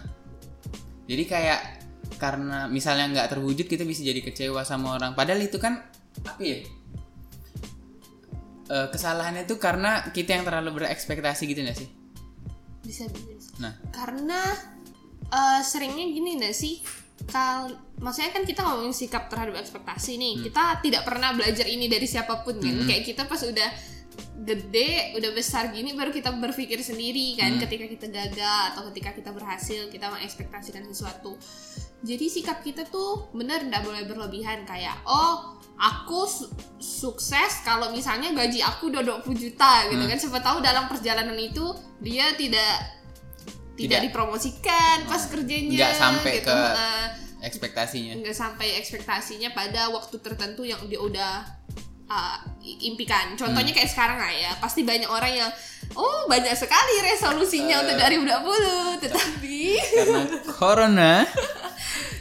Jadi 1.10 1.24
kayak 1.26 1.81
karena 2.20 2.68
misalnya 2.68 3.08
nggak 3.12 3.38
terwujud 3.38 3.68
kita 3.68 3.84
bisa 3.88 4.02
jadi 4.02 4.20
kecewa 4.24 4.64
sama 4.66 4.98
orang. 4.98 5.16
Padahal 5.16 5.44
itu 5.44 5.60
kan 5.62 5.84
apa 6.26 6.42
ya? 6.42 6.64
Eh, 8.72 8.88
kesalahannya 8.88 9.44
tuh 9.44 9.60
karena 9.60 10.08
kita 10.16 10.40
yang 10.40 10.48
terlalu 10.48 10.80
berekspektasi 10.80 11.44
gitu 11.48 11.62
nggak 11.64 11.80
sih? 11.80 11.90
bisa 12.82 13.06
bisa 13.14 13.54
Nah, 13.62 13.78
karena 13.94 14.42
eh, 15.30 15.62
seringnya 15.62 16.06
gini 16.10 16.42
gak 16.42 16.56
sih? 16.56 16.82
Kal 17.30 17.78
maksudnya 18.02 18.34
kan 18.34 18.42
kita 18.42 18.66
ngomongin 18.66 18.96
sikap 18.98 19.30
terhadap 19.30 19.62
ekspektasi 19.62 20.18
nih. 20.18 20.50
Kita 20.50 20.82
tidak 20.82 21.06
pernah 21.06 21.38
belajar 21.38 21.70
ini 21.70 21.86
dari 21.86 22.10
siapa 22.10 22.42
pun 22.42 22.58
kan. 22.58 22.90
Kayak 22.90 23.04
kita 23.06 23.30
pas 23.30 23.38
udah 23.46 23.70
gede 24.32 25.14
udah 25.14 25.32
besar 25.36 25.70
gini 25.70 25.94
baru 25.94 26.10
kita 26.10 26.34
berpikir 26.34 26.80
sendiri 26.82 27.38
kan 27.38 27.62
ketika 27.62 27.86
kita 27.86 28.08
gagal 28.10 28.62
atau 28.74 28.88
ketika 28.90 29.14
kita 29.14 29.30
berhasil 29.30 29.92
kita 29.92 30.10
mengekspektasikan 30.10 30.82
sesuatu 30.88 31.38
jadi 32.02 32.26
sikap 32.26 32.64
kita 32.66 32.88
tuh 32.90 33.30
bener 33.36 33.68
nggak 33.70 33.84
boleh 33.86 34.04
berlebihan 34.10 34.66
kayak 34.66 34.98
oh 35.06 35.60
aku 35.78 36.26
su- 36.26 36.50
sukses 36.82 37.62
kalau 37.62 37.94
misalnya 37.94 38.34
gaji 38.34 38.66
aku 38.66 38.90
udah 38.90 39.22
20 39.22 39.30
juta 39.38 39.86
gitu 39.94 40.04
kan 40.10 40.18
siapa 40.18 40.40
tahu 40.42 40.58
dalam 40.64 40.90
perjalanan 40.90 41.38
itu 41.38 41.66
dia 42.02 42.34
tidak 42.34 43.02
tidak, 43.78 44.02
Tidak. 44.02 44.02
dipromosikan 44.10 45.06
pas 45.06 45.22
kerjanya 45.26 45.74
nggak 45.90 45.94
sampai 45.98 46.34
gitu. 46.38 46.50
ke 46.50 46.54
Heeh. 46.54 47.06
ekspektasinya. 47.42 48.14
nggak 48.22 48.38
sampai 48.38 48.68
ekspektasinya 48.78 49.50
pada 49.54 49.90
waktu 49.90 50.16
tertentu 50.22 50.62
yang 50.66 50.82
dia 50.86 51.02
udah 51.02 51.34
uh, 52.12 52.36
impikan. 52.84 53.40
Contohnya 53.40 53.72
kayak 53.72 53.88
sekarang 53.88 54.20
lah 54.20 54.32
ya, 54.32 54.52
pasti 54.60 54.84
banyak 54.84 55.08
orang 55.08 55.32
yang 55.32 55.52
oh 55.96 56.28
banyak 56.28 56.52
sekali 56.56 57.00
resolusinya 57.04 57.84
untuk 57.84 57.96
2020, 57.96 59.04
tetapi 59.08 59.60
Karena 59.98 60.22
corona. 60.52 61.14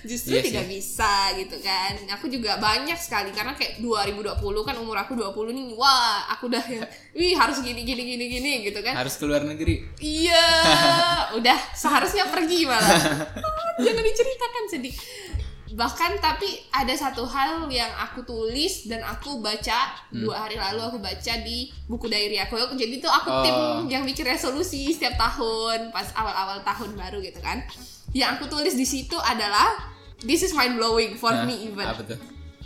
justru 0.01 0.33
Iya 0.33 0.41
sih. 0.41 0.49
tidak 0.49 0.67
bisa 0.67 1.13
gitu 1.37 1.57
kan. 1.61 1.93
Aku 2.17 2.27
juga 2.33 2.57
banyak 2.57 2.97
sekali 2.97 3.31
karena 3.37 3.53
kayak 3.53 3.85
2020 3.85 4.41
kan 4.67 4.75
umur 4.81 4.97
aku 4.97 5.13
20 5.13 5.53
nih, 5.53 5.77
wah 5.77 6.25
aku 6.33 6.49
udah 6.49 6.65
yang 6.67 6.89
wih 7.13 7.37
harus 7.37 7.61
gini 7.61 7.85
gini 7.85 8.03
gini 8.17 8.25
gini 8.27 8.53
gitu 8.65 8.81
kan. 8.81 8.97
harus 8.97 9.21
keluar 9.21 9.45
negeri. 9.45 9.85
Iya, 10.01 10.47
udah 11.39 11.59
seharusnya 11.77 12.27
pergi 12.33 12.65
malah. 12.65 12.97
Ah, 13.39 13.71
Jangan 13.81 14.03
diceritakan 14.03 14.65
sedih. 14.73 14.95
Bahkan 15.71 16.19
tapi 16.19 16.47
ada 16.71 16.91
satu 16.91 17.23
hal 17.23 17.71
yang 17.71 17.91
aku 17.95 18.23
tulis 18.23 18.91
dan 18.91 19.03
aku 19.03 19.39
baca 19.39 19.95
dua 20.11 20.47
hari 20.47 20.59
lalu 20.59 20.83
aku 20.83 20.99
baca 20.99 21.33
di 21.41 21.71
buku 21.87 22.07
diary 22.07 22.43
aku. 22.43 22.59
Jadi 22.75 22.99
tuh 22.99 23.07
aku 23.07 23.31
tim 23.43 23.55
Oh. 23.55 23.87
yang 23.87 24.03
bikin 24.03 24.27
resolusi 24.27 24.91
setiap 24.91 25.15
tahun 25.15 25.95
pas 25.95 26.11
awal-awal 26.13 26.59
tahun 26.63 26.99
baru 26.99 27.23
gitu 27.23 27.39
kan. 27.39 27.63
Yang 28.11 28.31
aku 28.37 28.45
tulis 28.51 28.75
di 28.75 28.83
situ 28.83 29.15
adalah 29.17 29.91
this 30.21 30.43
is 30.43 30.51
mind 30.51 30.75
blowing 30.75 31.15
for 31.15 31.31
Nah, 31.31 31.47
me 31.47 31.71
even. 31.71 31.87
Apa 31.87 32.03
tuh? 32.03 32.19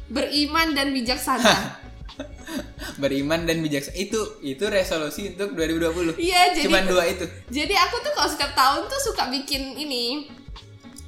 Beriman 0.09 0.73
dan 0.73 0.93
bijaksana. 0.93 1.45
Beriman 3.01 3.45
dan 3.45 3.61
bijaksana. 3.61 3.97
Itu 3.97 4.41
itu 4.41 4.65
resolusi 4.69 5.33
untuk 5.35 5.57
2020. 5.57 6.17
Iya, 6.17 6.55
jadi 6.55 6.65
Cuman 6.69 6.85
dua 6.87 7.05
itu. 7.09 7.25
Jadi 7.51 7.75
aku 7.75 7.97
tuh 8.01 8.13
kalau 8.15 8.29
setiap 8.31 8.53
tahun 8.55 8.87
tuh 8.87 9.01
suka 9.03 9.29
bikin 9.29 9.75
ini 9.75 10.29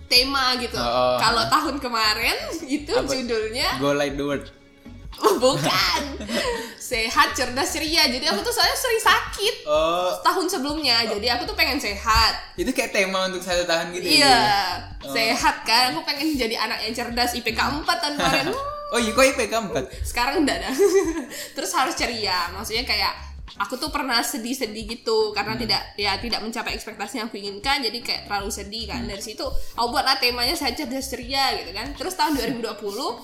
tema 0.07 0.55
gitu. 0.57 0.75
Oh, 0.75 0.83
oh. 0.83 1.17
kalau 1.19 1.45
tahun 1.47 1.77
kemarin 1.77 2.37
itu 2.63 2.91
Apa? 2.91 3.07
judulnya 3.07 3.69
Go 3.77 3.93
light 3.93 4.15
the 4.15 4.23
world. 4.23 4.47
bukan 5.17 6.03
sehat 6.77 7.33
cerdas 7.33 7.73
ceria 7.73 8.05
jadi 8.07 8.29
aku 8.29 8.45
tuh 8.45 8.53
soalnya 8.53 8.77
sering 8.77 9.01
sakit 9.01 9.55
oh 9.65 10.13
tahun 10.21 10.45
sebelumnya 10.45 11.09
jadi 11.09 11.35
aku 11.35 11.49
tuh 11.49 11.57
pengen 11.57 11.81
sehat 11.81 12.37
itu 12.55 12.69
kayak 12.69 12.93
tema 12.93 13.25
untuk 13.25 13.41
satu 13.41 13.65
tahun 13.65 13.97
gitu 13.97 14.05
ya? 14.05 14.13
iya 14.13 14.41
Oh. 15.01 15.09
sehat 15.09 15.63
kan 15.63 15.97
aku 15.97 16.05
pengen 16.05 16.37
jadi 16.37 16.57
anak 16.59 16.85
yang 16.85 16.93
cerdas 16.93 17.33
IPK 17.33 17.57
4 17.57 17.87
tahun 17.87 18.15
kemarin 18.17 18.47
oh 18.93 18.99
iya 18.99 19.11
kok 19.11 19.25
IPK 19.25 19.55
4 19.73 20.05
sekarang 20.05 20.45
enggak 20.45 20.59
dah 20.63 20.75
terus 21.57 21.73
harus 21.73 21.95
ceria 21.95 22.53
maksudnya 22.53 22.85
kayak 22.85 23.17
aku 23.57 23.81
tuh 23.81 23.89
pernah 23.89 24.21
sedih-sedih 24.21 24.85
gitu 24.85 25.33
karena 25.33 25.57
Hmm. 25.57 25.63
tidak 25.65 25.83
ya 25.97 26.13
tidak 26.21 26.45
mencapai 26.45 26.77
ekspektasi 26.77 27.19
yang 27.21 27.29
aku 27.29 27.41
inginkan 27.41 27.81
jadi 27.81 27.99
kayak 28.05 28.23
terlalu 28.29 28.51
sedih 28.53 28.85
Hmm. 28.85 28.93
kan 28.93 29.03
dari 29.09 29.23
situ 29.25 29.45
aku 29.75 29.87
buatlah 29.89 30.21
temanya 30.21 30.53
saja 30.53 30.85
ceria 30.85 31.57
gitu 31.57 31.73
kan 31.73 31.89
terus 31.97 32.13
tahun 32.15 32.37
2020 32.37 33.17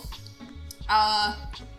eh 0.82 1.28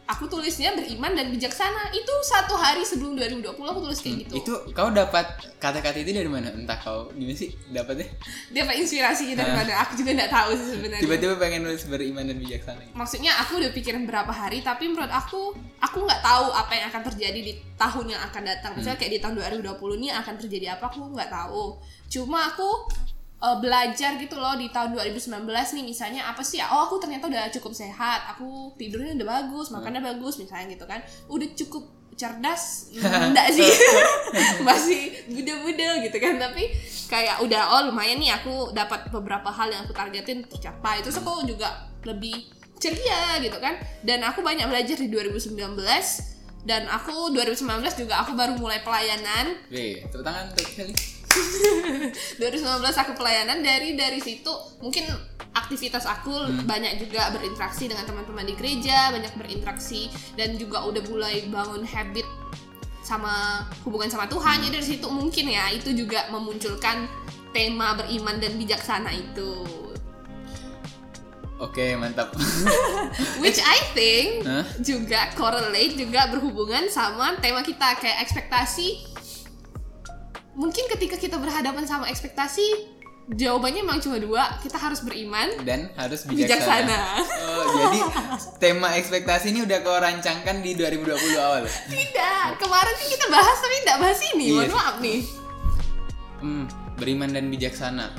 aku 0.03 0.27
tulisnya 0.27 0.75
beriman 0.75 1.15
dan 1.15 1.31
bijaksana. 1.31 1.91
Itu 1.95 2.13
satu 2.24 2.53
hari 2.60 2.83
sebelum 2.83 3.15
2020 3.15 3.55
aku 3.55 3.79
tulis 3.83 4.00
kayak 4.03 4.15
gitu. 4.27 4.33
Itu 4.43 4.53
kau 4.75 4.91
dapat 4.91 5.25
kata-kata 5.57 5.98
itu 6.03 6.12
dari 6.12 6.27
mana? 6.27 6.51
Entah 6.51 6.75
kau 6.75 7.07
gimana 7.15 7.38
sih 7.38 7.55
dapatnya? 7.72 8.07
Dia 8.51 8.67
apa 8.67 8.74
inspirasi 8.75 9.33
dari 9.33 9.51
Nah. 9.53 9.63
mana 9.63 9.74
aku 9.83 9.93
juga 10.00 10.12
nggak 10.15 10.31
tahu 10.31 10.50
sih 10.60 10.67
sebenarnya. 10.75 11.03
Tiba-tiba 11.03 11.33
pengen 11.39 11.60
nulis 11.63 11.83
beriman 11.88 12.24
dan 12.27 12.38
bijaksana. 12.39 12.81
Gitu. 12.83 12.93
maksudnya 12.93 13.31
aku 13.39 13.60
udah 13.60 13.72
pikirin 13.72 14.03
berapa 14.03 14.29
hari 14.29 14.60
tapi 14.62 14.91
menurut 14.91 15.10
aku 15.10 15.55
aku 15.79 15.98
nggak 16.03 16.22
tahu 16.22 16.48
apa 16.51 16.72
yang 16.75 16.86
akan 16.91 17.01
terjadi 17.13 17.39
di 17.39 17.53
tahun 17.79 18.05
yang 18.12 18.22
akan 18.27 18.43
datang. 18.43 18.72
Misalnya 18.75 19.00
kayak 19.00 19.13
di 19.15 19.19
tahun 19.24 19.36
2020 19.39 20.00
ini 20.03 20.07
akan 20.12 20.33
terjadi 20.39 20.77
apa 20.77 20.91
aku 20.91 21.00
nggak 21.15 21.31
tahu. 21.31 21.79
Cuma 22.12 22.51
aku 22.51 22.69
eh, 23.43 23.57
belajar 23.59 24.15
gitu 24.15 24.39
loh 24.39 24.55
di 24.55 24.71
tahun 24.71 24.95
2019 24.95 25.43
nih 25.51 25.83
misalnya 25.83 26.21
apa 26.31 26.39
sih 26.39 26.63
oh 26.63 26.88
aku 26.88 27.03
ternyata 27.03 27.27
udah 27.27 27.51
cukup 27.51 27.75
sehat 27.75 28.23
aku 28.31 28.71
tidurnya 28.79 29.19
udah 29.19 29.27
bagus 29.27 29.67
makannya 29.75 30.00
bagus 30.00 30.39
misalnya 30.39 30.71
gitu 30.71 30.88
kan. 30.88 31.03
Udah 31.27 31.47
cukup 31.53 31.83
cerdas 32.13 32.93
Hmm, 32.93 33.09
enggak 33.33 33.50
sih? 33.51 33.67
Masih 34.67 35.27
muda-muda 35.29 36.00
gitu 36.01 36.17
kan 36.21 36.38
tapi 36.39 36.69
kayak 37.09 37.41
udah 37.45 37.62
oh 37.77 37.81
lumayan 37.91 38.17
nih 38.17 38.33
aku 38.33 38.73
dapat 38.73 39.09
beberapa 39.12 39.50
hal 39.51 39.69
yang 39.69 39.83
aku 39.85 39.93
targetin 39.93 40.45
tercapai. 40.47 41.03
Terus 41.03 41.19
aku 41.19 41.45
juga 41.45 41.89
lebih 42.07 42.50
ceria 42.79 43.39
gitu 43.41 43.57
kan. 43.59 43.77
Dan 44.01 44.23
aku 44.23 44.43
banyak 44.43 44.65
belajar 44.65 44.97
di 44.97 45.07
2019 45.12 45.57
dan 46.63 46.88
aku 46.88 47.35
2019 47.35 47.67
juga 48.07 48.23
aku 48.23 48.39
baru 48.39 48.55
mulai 48.55 48.79
pelayanan. 48.81 49.59
Weh, 49.67 50.00
tepuk 50.07 50.23
tangan 50.23 50.47
untuk 50.51 50.67
Kelly 50.71 51.12
2019 52.41 52.83
aku 52.83 53.11
pelayanan 53.17 53.59
dari 53.61 53.97
dari 53.97 54.19
situ 54.21 54.51
mungkin 54.79 55.05
aktivitas 55.53 56.05
aku 56.09 56.33
banyak 56.65 56.97
juga 56.97 57.29
berinteraksi 57.29 57.85
dengan 57.85 58.09
teman-teman 58.09 58.45
di 58.45 58.53
gereja 58.57 59.13
banyak 59.13 59.33
berinteraksi 59.37 60.09
dan 60.33 60.57
juga 60.57 60.85
udah 60.85 61.03
mulai 61.09 61.45
bangun 61.49 61.85
habit 61.85 62.25
sama 63.03 63.67
hubungan 63.83 64.09
sama 64.09 64.25
Tuhan 64.31 64.63
jadi 64.63 64.79
dari 64.79 64.87
situ 64.95 65.07
mungkin 65.11 65.51
ya 65.51 65.69
itu 65.75 65.91
juga 65.93 66.31
memunculkan 66.31 67.05
tema 67.53 67.93
beriman 67.93 68.41
dan 68.41 68.57
bijaksana 68.57 69.13
itu 69.13 69.83
Oke, 71.61 71.95
mantap. 71.95 72.35
which 73.43 73.55
I 73.63 73.79
think 73.95 74.43
Hah? 74.43 74.67
juga 74.83 75.31
correlate 75.31 75.95
juga 75.95 76.27
berhubungan 76.27 76.91
sama 76.91 77.39
tema 77.39 77.63
kita 77.63 78.03
kayak 78.03 78.19
ekspektasi 78.27 78.99
mungkin 80.53 80.86
ketika 80.88 81.15
kita 81.15 81.36
berhadapan 81.36 81.83
sama 81.83 82.05
ekspektasi 82.07 82.65
jawabannya 83.25 83.81
memang 83.81 83.98
cuma 83.98 84.19
dua 84.19 84.60
kita 84.60 84.75
harus 84.75 85.00
beriman 85.00 85.48
Dan 85.62 85.88
harus 85.93 86.24
bijaksana. 86.24 86.83
bijaksana 86.83 87.00
Oh, 87.39 87.63
jadi 87.79 88.00
tema 88.60 88.93
ekspektasi 88.93 89.50
ini 89.50 89.63
udah 89.63 89.79
kau 89.79 89.95
rancangkan 89.95 90.60
di 90.60 90.75
2020 90.75 91.07
awal. 91.38 91.63
tidak 91.88 92.60
kemarin 92.60 92.93
sih 92.95 93.07
kita 93.10 93.25
bahas 93.27 93.57
tapi 93.57 93.75
tidak 93.79 93.98
bahas 93.98 94.19
ini 94.29 94.45
Iya 94.45 94.53
mohon 94.53 94.65
sih. 94.65 94.75
maaf 94.75 94.95
nih 95.00 95.19
Hmm, 96.36 96.67
beriman 96.93 97.31
dan 97.31 97.48
bijaksana. 97.48 98.12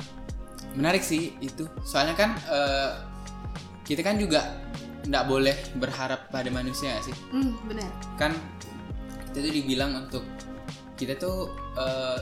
Menarik 0.73 0.99
sih 0.99 1.37
itu. 1.39 1.69
Soalnya 1.79 2.17
kan 2.17 2.33
eh, 2.41 2.89
kita 3.85 4.01
kan 4.01 4.17
juga 4.17 4.41
nggak 5.05 5.23
boleh 5.23 5.53
berharap 5.77 6.33
pada 6.33 6.49
manusia 6.49 6.97
sih. 6.99 7.13
hmm, 7.29 7.69
benar 7.69 7.85
Kan 8.17 8.33
kita 9.29 9.45
tuh 9.45 9.53
dibilang 9.53 9.93
untuk 10.01 10.25
kita 10.95 11.19
tuh 11.19 11.51
eh, 11.79 12.19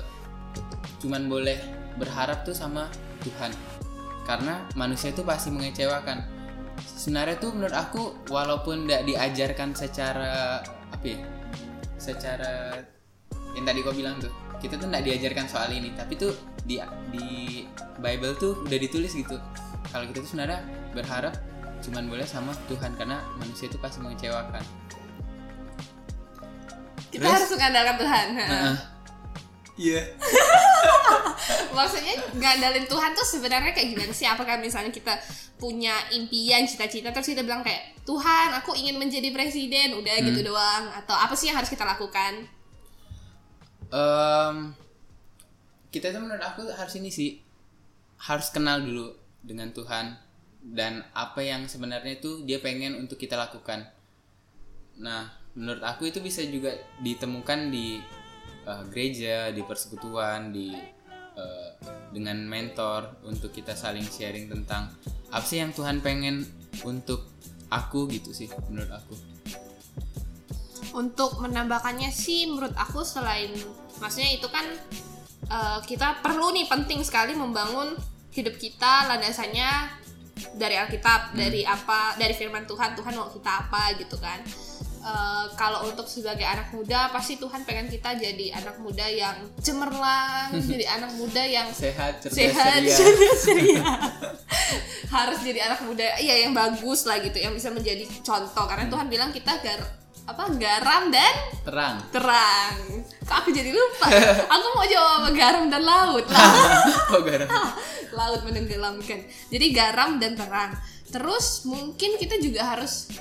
cuman 1.02 1.30
boleh 1.30 1.58
berharap 1.98 2.46
tuh 2.46 2.54
sama 2.54 2.90
Tuhan. 3.22 3.54
Karena 4.24 4.64
manusia 4.78 5.12
itu 5.12 5.22
pasti 5.22 5.52
mengecewakan. 5.52 6.24
Sebenarnya 6.80 7.38
tuh 7.38 7.52
menurut 7.54 7.76
aku 7.76 8.28
walaupun 8.32 8.90
nggak 8.90 9.06
diajarkan 9.06 9.78
secara 9.78 10.64
apa 10.90 11.06
ya? 11.06 11.20
Secara 12.00 12.82
yang 13.54 13.66
tadi 13.66 13.80
kau 13.86 13.94
bilang 13.94 14.18
tuh 14.18 14.34
kita 14.64 14.80
tuh 14.80 14.88
nggak 14.90 15.04
diajarkan 15.04 15.46
soal 15.46 15.70
ini 15.76 15.92
tapi 15.94 16.16
tuh 16.16 16.32
di 16.64 16.80
di 17.12 17.28
Bible 18.00 18.34
tuh 18.40 18.64
udah 18.64 18.80
ditulis 18.80 19.12
gitu 19.14 19.36
kalau 19.92 20.08
kita 20.10 20.24
tuh 20.24 20.30
sebenarnya 20.32 20.64
berharap 20.96 21.36
cuman 21.84 22.08
boleh 22.08 22.24
sama 22.24 22.56
Tuhan 22.72 22.96
karena 22.96 23.20
manusia 23.36 23.68
itu 23.68 23.76
pasti 23.78 24.00
mengecewakan 24.00 24.64
kita 27.13 27.21
Terus? 27.21 27.34
harus 27.38 27.49
mengandalkan 27.54 27.95
Tuhan 28.02 28.28
iya 29.73 30.02
maksudnya 31.78 32.13
ngandalin 32.38 32.86
Tuhan 32.86 33.12
tuh 33.13 33.26
sebenarnya 33.26 33.71
kayak 33.73 33.89
gimana 33.93 34.13
sih 34.13 34.26
apakah 34.26 34.58
misalnya 34.58 34.89
kita 34.89 35.13
punya 35.58 35.93
impian 36.12 36.65
cita-cita 36.65 37.10
terus 37.10 37.30
kita 37.30 37.45
bilang 37.45 37.62
kayak 37.62 37.93
Tuhan 38.04 38.54
aku 38.58 38.73
ingin 38.76 38.97
menjadi 38.97 39.30
presiden 39.30 39.97
udah 39.97 40.15
gitu 40.21 40.41
Hmm. 40.41 40.49
doang 40.54 40.84
atau 40.91 41.15
apa 41.15 41.34
sih 41.34 41.49
yang 41.49 41.58
harus 41.58 41.69
kita 41.69 41.86
lakukan 41.86 42.49
Em, 43.93 44.73
kita 45.93 46.10
tuh 46.10 46.17
menurut 46.17 46.41
aku 46.41 46.65
harus 46.65 46.97
ini 46.97 47.13
sih 47.13 47.38
harus 48.26 48.49
kenal 48.49 48.82
dulu 48.82 49.13
dengan 49.45 49.69
Tuhan 49.69 50.17
dan 50.65 51.06
apa 51.13 51.45
yang 51.45 51.69
sebenarnya 51.69 52.17
itu 52.17 52.41
dia 52.41 52.58
pengen 52.58 52.97
untuk 52.97 53.21
kita 53.21 53.38
lakukan. 53.38 53.86
Nah, 54.97 55.30
menurut 55.54 55.84
aku 55.86 56.10
itu 56.10 56.20
bisa 56.20 56.42
juga 56.46 56.74
ditemukan 57.02 57.70
di 57.70 58.02
eh, 58.66 58.84
gereja, 58.89 59.54
di 59.54 59.62
persekutuan, 59.62 60.50
di 60.50 60.74
eh, 61.38 61.70
dengan 62.13 62.38
mentor 62.46 63.22
untuk 63.26 63.54
kita 63.54 63.74
saling 63.78 64.06
sharing 64.06 64.50
tentang 64.50 64.89
apa 65.34 65.46
sih 65.46 65.62
yang 65.62 65.74
Tuhan 65.74 66.02
pengen 66.02 66.46
untuk 66.86 67.26
aku 67.74 68.06
gitu 68.10 68.30
sih 68.34 68.50
menurut 68.70 68.94
aku. 68.94 69.16
untuk 70.94 71.42
menambahkannya 71.42 72.13
sih 72.13 72.46
menurut 72.46 72.78
aku 72.78 73.02
selain 73.02 73.50
maksudnya 73.98 74.30
itu 74.38 74.46
kan 74.46 74.66
eh, 75.50 75.80
kita 75.89 76.22
perlu 76.22 76.54
nih 76.54 76.70
penting 76.70 77.02
sekali 77.02 77.34
membangun 77.34 77.98
hidup 78.30 78.54
kita 78.62 79.10
landasannya 79.10 79.89
dari 80.54 80.78
Alkitab 80.78 81.34
dari 81.34 81.66
apa 81.66 82.18
dari 82.18 82.34
firman 82.38 82.66
Tuhan 82.70 82.94
Tuhan 82.94 83.13
mau 83.18 83.30
kita 83.30 83.52
apa 83.66 83.98
gitu 83.98 84.18
kan 84.22 84.42
Eh, 85.04 85.46
kalau 85.60 85.84
untuk 85.84 86.08
sebagai 86.08 86.48
anak 86.48 86.72
muda 86.72 87.12
pasti 87.12 87.36
Tuhan 87.36 87.68
pengen 87.68 87.92
kita 87.92 88.16
jadi 88.16 88.56
anak 88.56 88.80
muda 88.80 89.04
yang 89.04 89.36
cemerlang 89.60 90.56
jadi 90.72 90.96
anak 90.96 91.12
muda 91.20 91.44
yang 91.44 91.68
Sehat, 91.76 92.24
cerdas, 92.24 92.39
sehat 92.39 92.80
ceria. 92.88 92.96
cerdas, 93.04 93.39
ceria. 93.44 93.84
harus 95.20 95.44
jadi 95.44 95.60
anak 95.68 95.84
muda 95.84 96.08
iya 96.24 96.48
yang 96.48 96.56
bagus 96.56 97.04
lah 97.04 97.20
gitu 97.20 97.36
yang 97.36 97.52
bisa 97.52 97.68
menjadi 97.76 98.08
contoh 98.24 98.63
karena 98.63 98.88
Tuhan 98.88 99.12
bilang 99.12 99.36
kita 99.36 99.60
gar 99.60 99.84
apa 100.24 100.44
garam 100.56 101.12
dan 101.12 101.36
terang. 101.68 101.96
terang 102.08 102.76
kok 103.28 103.36
aku 103.44 103.52
jadi 103.52 103.76
lupa 103.76 104.08
aku 104.56 104.68
mau 104.72 104.88
jawab 104.88 105.12
apa 105.20 105.30
garam 105.36 105.68
dan 105.68 105.84
laut 105.84 106.24
laut, 106.32 106.72
oh, 107.12 107.22
garam. 107.28 107.48
laut 108.16 108.42
menenggelamkan 108.48 109.20
jadi 109.52 109.68
garam 109.76 110.16
dan 110.16 110.39
terang 110.39 110.80
terus 111.12 111.68
mungkin 111.68 112.16
kita 112.16 112.39
juga 112.39 112.72
harus 112.72 113.12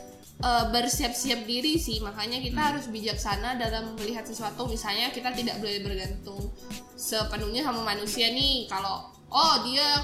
eh, 0.42 0.64
bersiap-siap 0.68 1.46
diri 1.46 1.78
sih. 1.78 2.02
Makanya 2.02 2.42
kita 2.42 2.60
harus 2.60 2.90
bijaksana 2.90 3.56
dalam 3.56 3.94
melihat 3.96 4.26
sesuatu. 4.26 4.66
Misalnya 4.66 5.14
kita 5.14 5.30
tidak 5.32 5.62
boleh 5.62 5.80
bergantung 5.80 6.50
sepenuhnya 6.98 7.62
sama 7.62 7.86
manusia 7.86 8.28
nih. 8.34 8.66
Kalau 8.66 9.08
oh 9.30 9.54
dia 9.64 10.02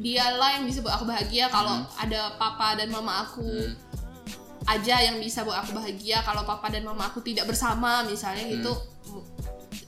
dialah 0.00 0.60
yang 0.60 0.64
bisa 0.68 0.84
buat 0.84 1.00
aku 1.00 1.08
bahagia. 1.08 1.48
Kalau 1.48 1.84
ada 1.96 2.36
papa 2.36 2.76
dan 2.76 2.92
mama 2.92 3.24
aku 3.24 3.48
aja 4.68 5.02
yang 5.02 5.18
bisa 5.18 5.42
buat 5.42 5.64
aku 5.64 5.74
bahagia. 5.76 6.22
Kalau 6.22 6.44
papa 6.44 6.70
dan 6.70 6.84
mama 6.84 7.08
aku 7.08 7.24
tidak 7.24 7.48
bersama 7.50 8.04
misalnya 8.04 8.46
gitu 8.46 8.72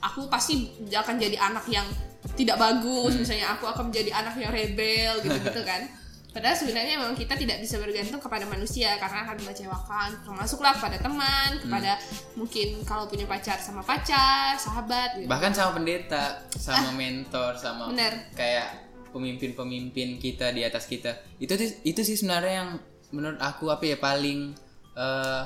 aku 0.03 0.27
pasti 0.27 0.67
akan 0.91 1.15
jadi 1.15 1.39
anak 1.39 1.65
yang 1.71 1.87
tidak 2.35 2.59
bagus. 2.59 3.15
Misalnya 3.15 3.55
aku 3.55 3.69
akan 3.69 3.93
menjadi 3.93 4.11
anak 4.19 4.35
yang 4.41 4.51
rebel 4.51 5.13
gitu 5.23 5.39
gitu 5.39 5.63
kan 5.71 6.02
padahal 6.33 6.57
sebenarnya 6.57 6.97
memang 6.97 7.13
kita 7.13 7.37
tidak 7.37 7.61
bisa 7.61 7.77
bergantung 7.77 8.19
kepada 8.19 8.49
manusia 8.49 8.97
karena 8.97 9.29
akan 9.29 9.37
mengecewakan 9.45 10.09
termasuklah 10.25 10.73
kepada 10.81 10.97
teman 10.97 11.51
kepada 11.61 11.93
mungkin 12.35 12.81
kalau 12.89 13.05
punya 13.05 13.29
pacar 13.29 13.61
sama 13.61 13.85
pacar 13.85 14.57
sahabat 14.57 15.21
gitu. 15.21 15.29
bahkan 15.29 15.53
sama 15.53 15.77
pendeta 15.77 16.41
sama 16.57 16.91
mentor 16.97 17.53
sama 17.61 17.93
Bener. 17.93 18.33
kayak 18.33 18.89
pemimpin-pemimpin 19.13 20.17
kita 20.17 20.57
di 20.57 20.65
atas 20.65 20.89
kita 20.89 21.13
itu 21.37 21.53
itu 21.85 22.01
sih 22.01 22.17
sebenarnya 22.17 22.65
yang 22.65 22.71
menurut 23.13 23.37
aku 23.37 23.69
apa 23.69 23.85
ya 23.85 24.01
paling 24.01 24.57
eh, 24.97 25.43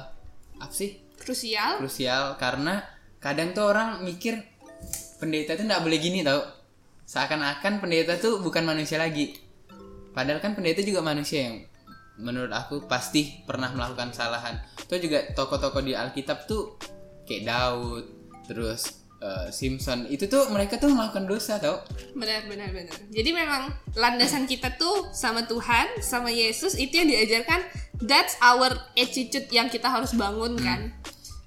apa 0.57 0.73
sih 0.73 1.03
Krusial. 1.17 1.83
krusial 1.83 2.39
karena 2.39 2.85
kadang 3.19 3.51
tuh 3.51 3.67
orang 3.75 4.07
mikir 4.07 4.39
pendeta 5.19 5.59
tuh 5.59 5.67
nggak 5.67 5.83
boleh 5.83 5.99
gini 5.99 6.23
tau 6.23 6.45
seakan-akan 7.09 7.83
pendeta 7.83 8.21
tuh 8.21 8.39
bukan 8.39 8.63
manusia 8.63 9.01
lagi 9.01 9.46
padahal 10.17 10.41
kan 10.41 10.57
pendeta 10.57 10.81
juga 10.81 11.05
manusia 11.05 11.53
yang 11.53 11.57
menurut 12.17 12.49
aku 12.49 12.89
pasti 12.89 13.45
pernah 13.45 13.69
melakukan 13.77 14.17
kesalahan 14.17 14.57
tuh 14.89 14.97
juga 14.97 15.29
tokoh-tokoh 15.37 15.85
di 15.85 15.93
Alkitab 15.93 16.49
tuh 16.49 16.81
kayak 17.29 17.45
Daud 17.45 18.05
terus 18.49 19.05
eh, 19.21 19.53
Simpson 19.53 20.09
itu 20.09 20.25
tuh 20.25 20.49
mereka 20.49 20.81
tuh 20.81 20.89
melakukan 20.89 21.29
dosa 21.29 21.61
tau 21.61 21.85
Benar, 22.17 22.49
benar, 22.49 22.73
benar. 22.73 22.97
Jadi 23.13 23.31
memang 23.37 23.69
landasan 23.93 24.49
kita 24.49 24.73
tuh 24.81 25.13
sama 25.13 25.45
Tuhan, 25.45 26.01
sama 26.01 26.33
Yesus 26.33 26.81
itu 26.81 26.97
yang 26.97 27.13
diajarkan. 27.13 27.61
That's 28.01 28.41
our 28.41 28.73
attitude 28.97 29.53
yang 29.53 29.69
kita 29.69 29.85
harus 29.85 30.17
bangun 30.17 30.57
kan. 30.57 30.97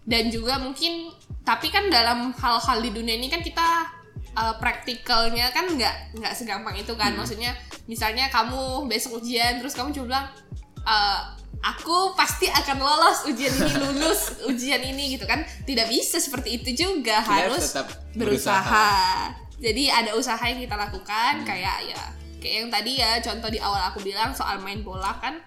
Dan 0.06 0.30
juga 0.30 0.62
mungkin, 0.62 1.10
tapi 1.42 1.74
kan 1.74 1.90
dalam 1.90 2.38
hal-hal 2.38 2.78
di 2.86 2.94
dunia 2.94 3.18
ini 3.18 3.34
kan 3.34 3.42
kita 3.42 3.99
uh, 4.40 4.56
praktikalnya 4.56 5.52
kan 5.52 5.68
nggak 5.68 6.16
nggak 6.16 6.34
segampang 6.34 6.80
itu 6.80 6.96
kan. 6.96 7.12
Maksudnya, 7.20 7.52
misalnya 7.92 8.32
kamu 8.32 8.88
besok 8.88 9.20
ujian, 9.20 9.60
terus 9.60 9.76
kamu 9.76 9.92
cuma 9.92 10.06
bilang, 10.16 10.26
"Eh, 10.88 11.20
aku 11.60 12.16
pasti 12.16 12.48
akan 12.48 12.78
lolos 12.80 13.28
ujian 13.28 13.52
ini, 13.52 13.74
lulus 13.84 14.40
ujian 14.48 14.80
ini 14.80 15.20
gitu 15.20 15.28
kan. 15.28 15.44
Tidak 15.68 15.92
bisa 15.92 16.24
seperti 16.24 16.64
itu 16.64 16.88
juga, 16.88 17.20
Kita 17.20 17.52
harus 17.52 17.64
tetap 17.68 17.88
berusaha. 18.16 18.88
Jadi 19.60 19.92
ada 19.92 20.16
usaha 20.16 20.40
yang 20.48 20.64
kita 20.64 20.80
lakukan. 20.80 21.44
Kayak 21.44 21.84
ya 21.84 22.02
kayak 22.40 22.56
yang 22.64 22.70
tadi 22.72 22.92
ya 23.04 23.20
contoh 23.20 23.52
di 23.52 23.60
awal 23.60 23.92
aku 23.92 24.00
bilang 24.00 24.32
soal 24.32 24.64
main 24.64 24.80
bola 24.80 25.12
kan 25.20 25.44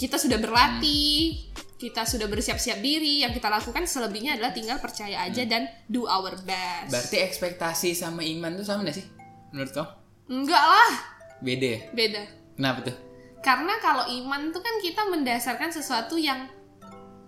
kita 0.00 0.16
sudah 0.16 0.40
berlatih, 0.40 1.49
kita 1.80 2.04
sudah 2.04 2.28
bersiap-siap 2.28 2.78
diri, 2.78 3.24
yang 3.24 3.32
kita 3.32 3.48
lakukan 3.48 3.88
selebihnya 3.88 4.36
adalah 4.36 4.52
tinggal 4.52 4.76
percaya 4.76 5.24
aja 5.24 5.48
dan 5.48 5.64
do 5.88 6.04
our 6.04 6.36
best. 6.44 6.92
berarti 6.92 7.16
ekspektasi 7.24 7.96
sama 7.96 8.20
iman 8.20 8.52
tuh 8.54 8.68
sama 8.68 8.84
gak 8.84 9.00
sih 9.00 9.06
menurut 9.50 9.72
kau 9.72 9.88
Enggak 10.28 10.60
lah, 10.60 10.92
beda 11.40 11.66
ya 11.66 11.80
beda. 11.90 12.22
kenapa 12.54 12.78
tuh 12.84 12.96
Karena 13.40 13.80
kalau 13.80 14.04
iman 14.04 14.52
tuh 14.52 14.60
kan 14.60 14.76
kita 14.78 15.08
mendasarkan 15.08 15.72
sesuatu 15.72 16.14
yang 16.14 16.44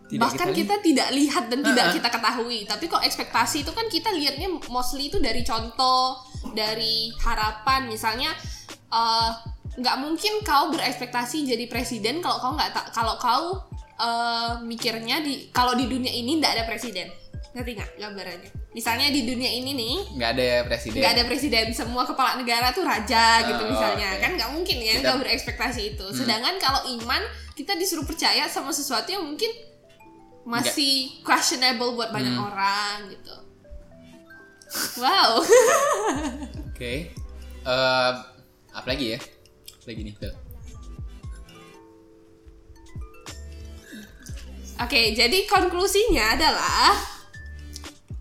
Tidak 0.07 0.21
bahkan 0.21 0.53
kita 0.53 0.77
kita, 0.77 0.85
tidak 0.85 1.09
lihat 1.17 1.45
dan 1.49 1.65
tidak 1.65 1.87
Ha-ha. 1.89 1.97
kita 1.97 2.09
ketahui. 2.13 2.59
Tapi 2.69 2.85
kok 2.85 3.01
ekspektasi 3.01 3.65
itu 3.65 3.73
kan 3.73 3.89
kita 3.89 4.13
lihatnya 4.13 4.45
mostly 4.69 5.09
itu 5.09 5.17
dari 5.17 5.41
contoh, 5.41 6.21
dari 6.53 7.09
harapan. 7.17 7.89
Misalnya 7.89 8.29
eh, 8.93 9.31
nggak 9.73 9.97
mungkin 10.05 10.45
kau 10.45 10.69
berekspektasi 10.69 11.49
jadi 11.49 11.65
presiden 11.65 12.21
kalau 12.21 12.37
kau 12.45 12.53
nggak 12.53 12.93
kalau 12.93 13.17
kau 13.17 13.45
eh, 14.03 14.53
mikirnya 14.67 15.23
di 15.23 15.47
kalau 15.49 15.73
di 15.73 15.87
dunia 15.87 16.11
ini 16.11 16.43
nggak 16.43 16.53
ada 16.59 16.65
presiden. 16.67 17.07
Ngerti 17.55 17.71
nggak 17.77 17.91
gambarannya? 18.01 18.51
Misalnya 18.73 19.13
di 19.13 19.29
dunia 19.29 19.53
ini 19.53 19.77
nih 19.77 19.97
nggak 20.17 20.31
ada 20.33 20.41
ya 20.43 20.59
presiden 20.65 21.05
nggak 21.05 21.13
ada 21.13 21.25
presiden 21.29 21.67
semua 21.77 22.09
kepala 22.09 22.41
negara 22.41 22.73
tuh 22.73 22.81
raja 22.81 23.45
gitu 23.45 23.61
Oh, 23.61 23.69
misalnya 23.69 24.17
oke. 24.17 24.21
kan 24.25 24.31
nggak 24.33 24.51
mungkin 24.57 24.77
ya 24.81 24.93
nggak 25.05 25.21
berekspektasi 25.21 25.93
itu 25.93 26.07
sedangkan 26.17 26.57
kalau 26.57 26.81
iman 26.97 27.21
kita 27.53 27.77
disuruh 27.77 28.09
percaya 28.09 28.49
sama 28.49 28.73
sesuatu 28.73 29.13
yang 29.13 29.29
mungkin 29.29 29.53
masih 30.49 31.21
questionable 31.21 31.93
buat 31.93 32.17
banyak 32.17 32.33
orang 32.33 33.13
gitu 33.13 33.37
wow 34.97 35.37
Oke. 36.73 37.13
Eh, 37.63 38.13
apa 38.73 38.87
lagi 38.89 39.15
ya? 39.15 39.19
Apa 39.21 39.87
lagi 39.87 40.01
nih, 40.03 40.15
Bel? 40.19 40.35
Oke 44.83 45.01
jadi 45.15 45.39
konklusinya 45.47 46.37
adalah 46.37 46.91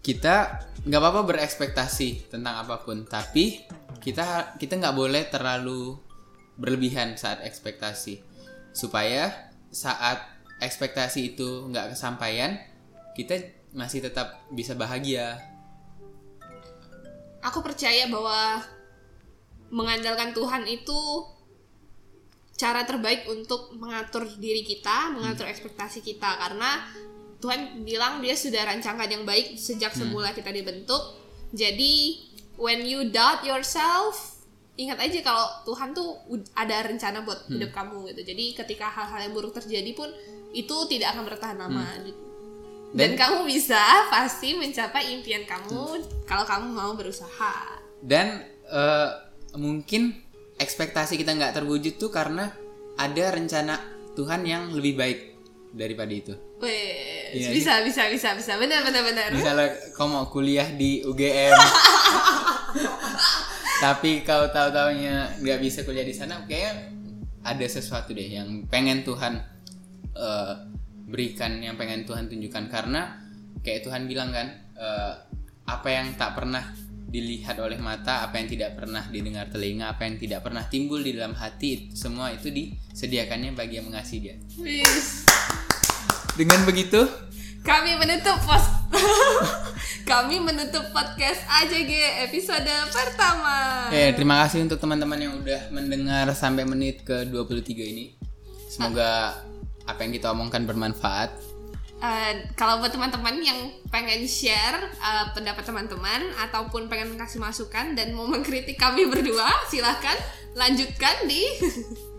Kita 0.01 0.65
nggak 0.81 0.97
apa-apa 0.97 1.21
berekspektasi 1.29 2.33
tentang 2.33 2.57
apa 2.57 2.81
pun, 2.81 3.05
tapi 3.05 3.61
kita 4.01 4.57
kita 4.57 4.81
nggak 4.81 4.97
boleh 4.97 5.29
terlalu 5.29 5.93
berlebihan 6.57 7.13
saat 7.21 7.45
ekspektasi, 7.45 8.17
supaya 8.73 9.53
saat 9.69 10.25
ekspektasi 10.57 11.37
itu 11.37 11.69
nggak 11.69 11.93
kesampaian, 11.93 12.57
kita 13.13 13.45
masih 13.77 14.01
tetap 14.01 14.41
bisa 14.49 14.73
bahagia. 14.73 15.37
aku 17.41 17.65
percaya 17.65 18.05
bahwa 18.05 18.61
mengandalkan 19.73 20.33
Tuhan 20.33 20.65
itu 20.69 21.01
cara 22.61 22.85
terbaik 22.85 23.25
untuk 23.25 23.73
mengatur 23.73 24.29
diri 24.37 24.61
kita, 24.61 25.09
mengatur 25.09 25.49
ekspektasi 25.49 26.05
kita 26.05 26.37
karena 26.37 26.85
Tuhan 27.41 27.81
bilang 27.81 28.21
dia 28.21 28.37
sudah 28.37 28.69
rancangkan 28.69 29.09
yang 29.09 29.25
baik 29.25 29.57
sejak 29.57 29.97
semula 29.97 30.29
kita 30.29 30.53
dibentuk. 30.53 31.17
Jadi 31.57 32.21
when 32.61 32.85
you 32.85 33.09
doubt 33.09 33.41
yourself, 33.41 34.37
ingat 34.77 35.01
aja 35.01 35.25
kalau 35.25 35.49
Tuhan 35.65 35.97
tuh 35.97 36.21
ada 36.53 36.85
rencana 36.85 37.25
buat 37.25 37.49
hidup 37.49 37.73
kamu 37.73 38.13
gitu. 38.13 38.21
Jadi 38.29 38.45
ketika 38.53 38.93
hal-hal 38.93 39.25
yang 39.25 39.33
buruk 39.33 39.57
terjadi 39.57 39.89
pun 39.97 40.13
itu 40.53 40.77
tidak 40.85 41.17
akan 41.17 41.23
bertahan 41.25 41.57
lama. 41.57 41.97
Dan, 42.91 43.15
kamu 43.15 43.47
bisa 43.47 43.79
pasti 44.11 44.53
mencapai 44.53 45.15
impian 45.15 45.47
kamu 45.49 46.03
kalau 46.29 46.45
kamu 46.45 46.67
mau 46.75 46.91
berusaha. 46.93 47.81
Dan 48.03 48.45
eh, 48.69 49.09
mungkin 49.57 50.30
ekspektasi 50.61 51.17
kita 51.17 51.33
nggak 51.33 51.57
terwujud 51.57 51.97
tuh 51.97 52.13
karena 52.13 52.53
ada 53.01 53.33
rencana 53.33 53.81
Tuhan 54.13 54.45
yang 54.45 54.69
lebih 54.77 54.93
baik 54.93 55.19
daripada 55.73 56.13
itu. 56.13 56.33
Wih, 56.61 57.21
Iya, 57.31 57.55
bisa, 57.55 57.79
bisa, 57.79 58.11
bisa, 58.11 58.35
bisa. 58.35 58.59
Benar, 58.59 58.83
benar, 58.83 59.07
benar. 59.07 59.31
Misalnya 59.31 59.71
kau 59.95 60.11
mau 60.11 60.27
kuliah 60.27 60.67
di 60.67 60.99
UGM, 61.07 61.55
tapi 63.83 64.19
kau 64.27 64.51
tahu 64.51 64.67
taunya 64.75 65.31
nggak 65.39 65.59
bisa 65.63 65.87
kuliah 65.87 66.03
di 66.03 66.11
sana, 66.11 66.43
kayaknya 66.43 66.91
ada 67.41 67.65
sesuatu 67.71 68.11
deh 68.11 68.27
yang 68.27 68.67
pengen 68.67 69.07
Tuhan 69.07 69.39
eh, 70.11 70.53
berikan, 71.07 71.63
yang 71.63 71.79
pengen 71.79 72.03
Tuhan 72.03 72.27
tunjukkan 72.27 72.67
karena 72.67 73.15
kayak 73.63 73.87
Tuhan 73.87 74.11
bilang 74.11 74.35
kan, 74.35 74.47
eh, 74.75 75.13
apa 75.71 75.87
yang 75.87 76.11
tak 76.19 76.35
pernah 76.35 76.67
dilihat 77.11 77.59
oleh 77.59 77.75
mata, 77.75 78.23
apa 78.23 78.39
yang 78.39 78.47
tidak 78.47 78.79
pernah 78.79 79.03
didengar 79.11 79.51
telinga, 79.51 79.91
apa 79.91 80.07
yang 80.07 80.15
tidak 80.15 80.47
pernah 80.47 80.63
timbul 80.63 81.03
di 81.03 81.11
dalam 81.11 81.35
hati, 81.35 81.91
semua 81.91 82.31
itu 82.31 82.47
disediakannya 82.47 83.51
bagi 83.51 83.83
yang 83.83 83.91
mengasihi 83.91 84.19
Dia. 84.23 84.35
Wis. 84.55 85.27
Dengan 86.39 86.63
begitu, 86.63 87.03
Kami 87.61 87.93
menutup 87.99 88.39
pos 88.41 88.65
Kami 90.11 90.41
menutup 90.41 90.81
podcast 90.95 91.45
AJG 91.61 92.25
episode 92.31 92.71
pertama. 92.89 93.87
Ya, 93.93 94.09
terima 94.15 94.41
kasih 94.43 94.65
untuk 94.65 94.79
teman-teman 94.79 95.19
yang 95.19 95.33
udah 95.37 95.69
mendengar 95.69 96.31
sampai 96.33 96.63
menit 96.65 97.03
ke 97.05 97.27
23 97.27 97.91
ini. 97.91 98.15
Semoga 98.71 99.35
apa 99.83 99.99
yang 100.01 100.11
kita 100.15 100.31
omongkan 100.31 100.63
bermanfaat. 100.63 101.50
Eh, 102.01 102.33
kalau 102.57 102.81
buat 102.81 102.89
teman-teman 102.89 103.37
yang 103.45 103.69
pengen 103.93 104.25
share 104.25 104.89
eh, 104.89 105.25
pendapat 105.37 105.61
teman-teman 105.61 106.33
ataupun 106.49 106.89
pengen 106.89 107.13
kasih 107.13 107.37
masukan 107.37 107.93
dan 107.93 108.17
mau 108.17 108.25
mengkritik 108.25 108.81
kami 108.81 109.05
berdua, 109.05 109.53
silahkan 109.69 110.17
lanjutkan 110.57 111.29
di 111.29 111.45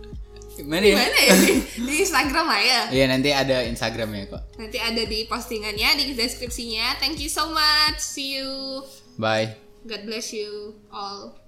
Gimana 0.53 0.85
ya? 0.85 0.95
mana 1.01 1.17
ya 1.17 1.33
di, 1.33 1.53
di 1.81 1.93
Instagram 2.05 2.45
lah 2.45 2.61
ya. 2.61 2.81
Iya, 2.93 3.05
nanti 3.09 3.33
ada 3.33 3.65
Instagramnya 3.65 4.29
kok. 4.29 4.43
Nanti 4.61 4.77
ada 4.77 5.01
di 5.01 5.25
postingannya 5.25 5.97
di 5.97 6.13
deskripsinya. 6.13 7.01
Thank 7.01 7.17
you 7.25 7.29
so 7.29 7.49
much. 7.49 7.97
See 7.97 8.37
you. 8.37 8.85
Bye. 9.17 9.57
God 9.89 10.05
bless 10.05 10.29
you 10.29 10.77
all. 10.93 11.42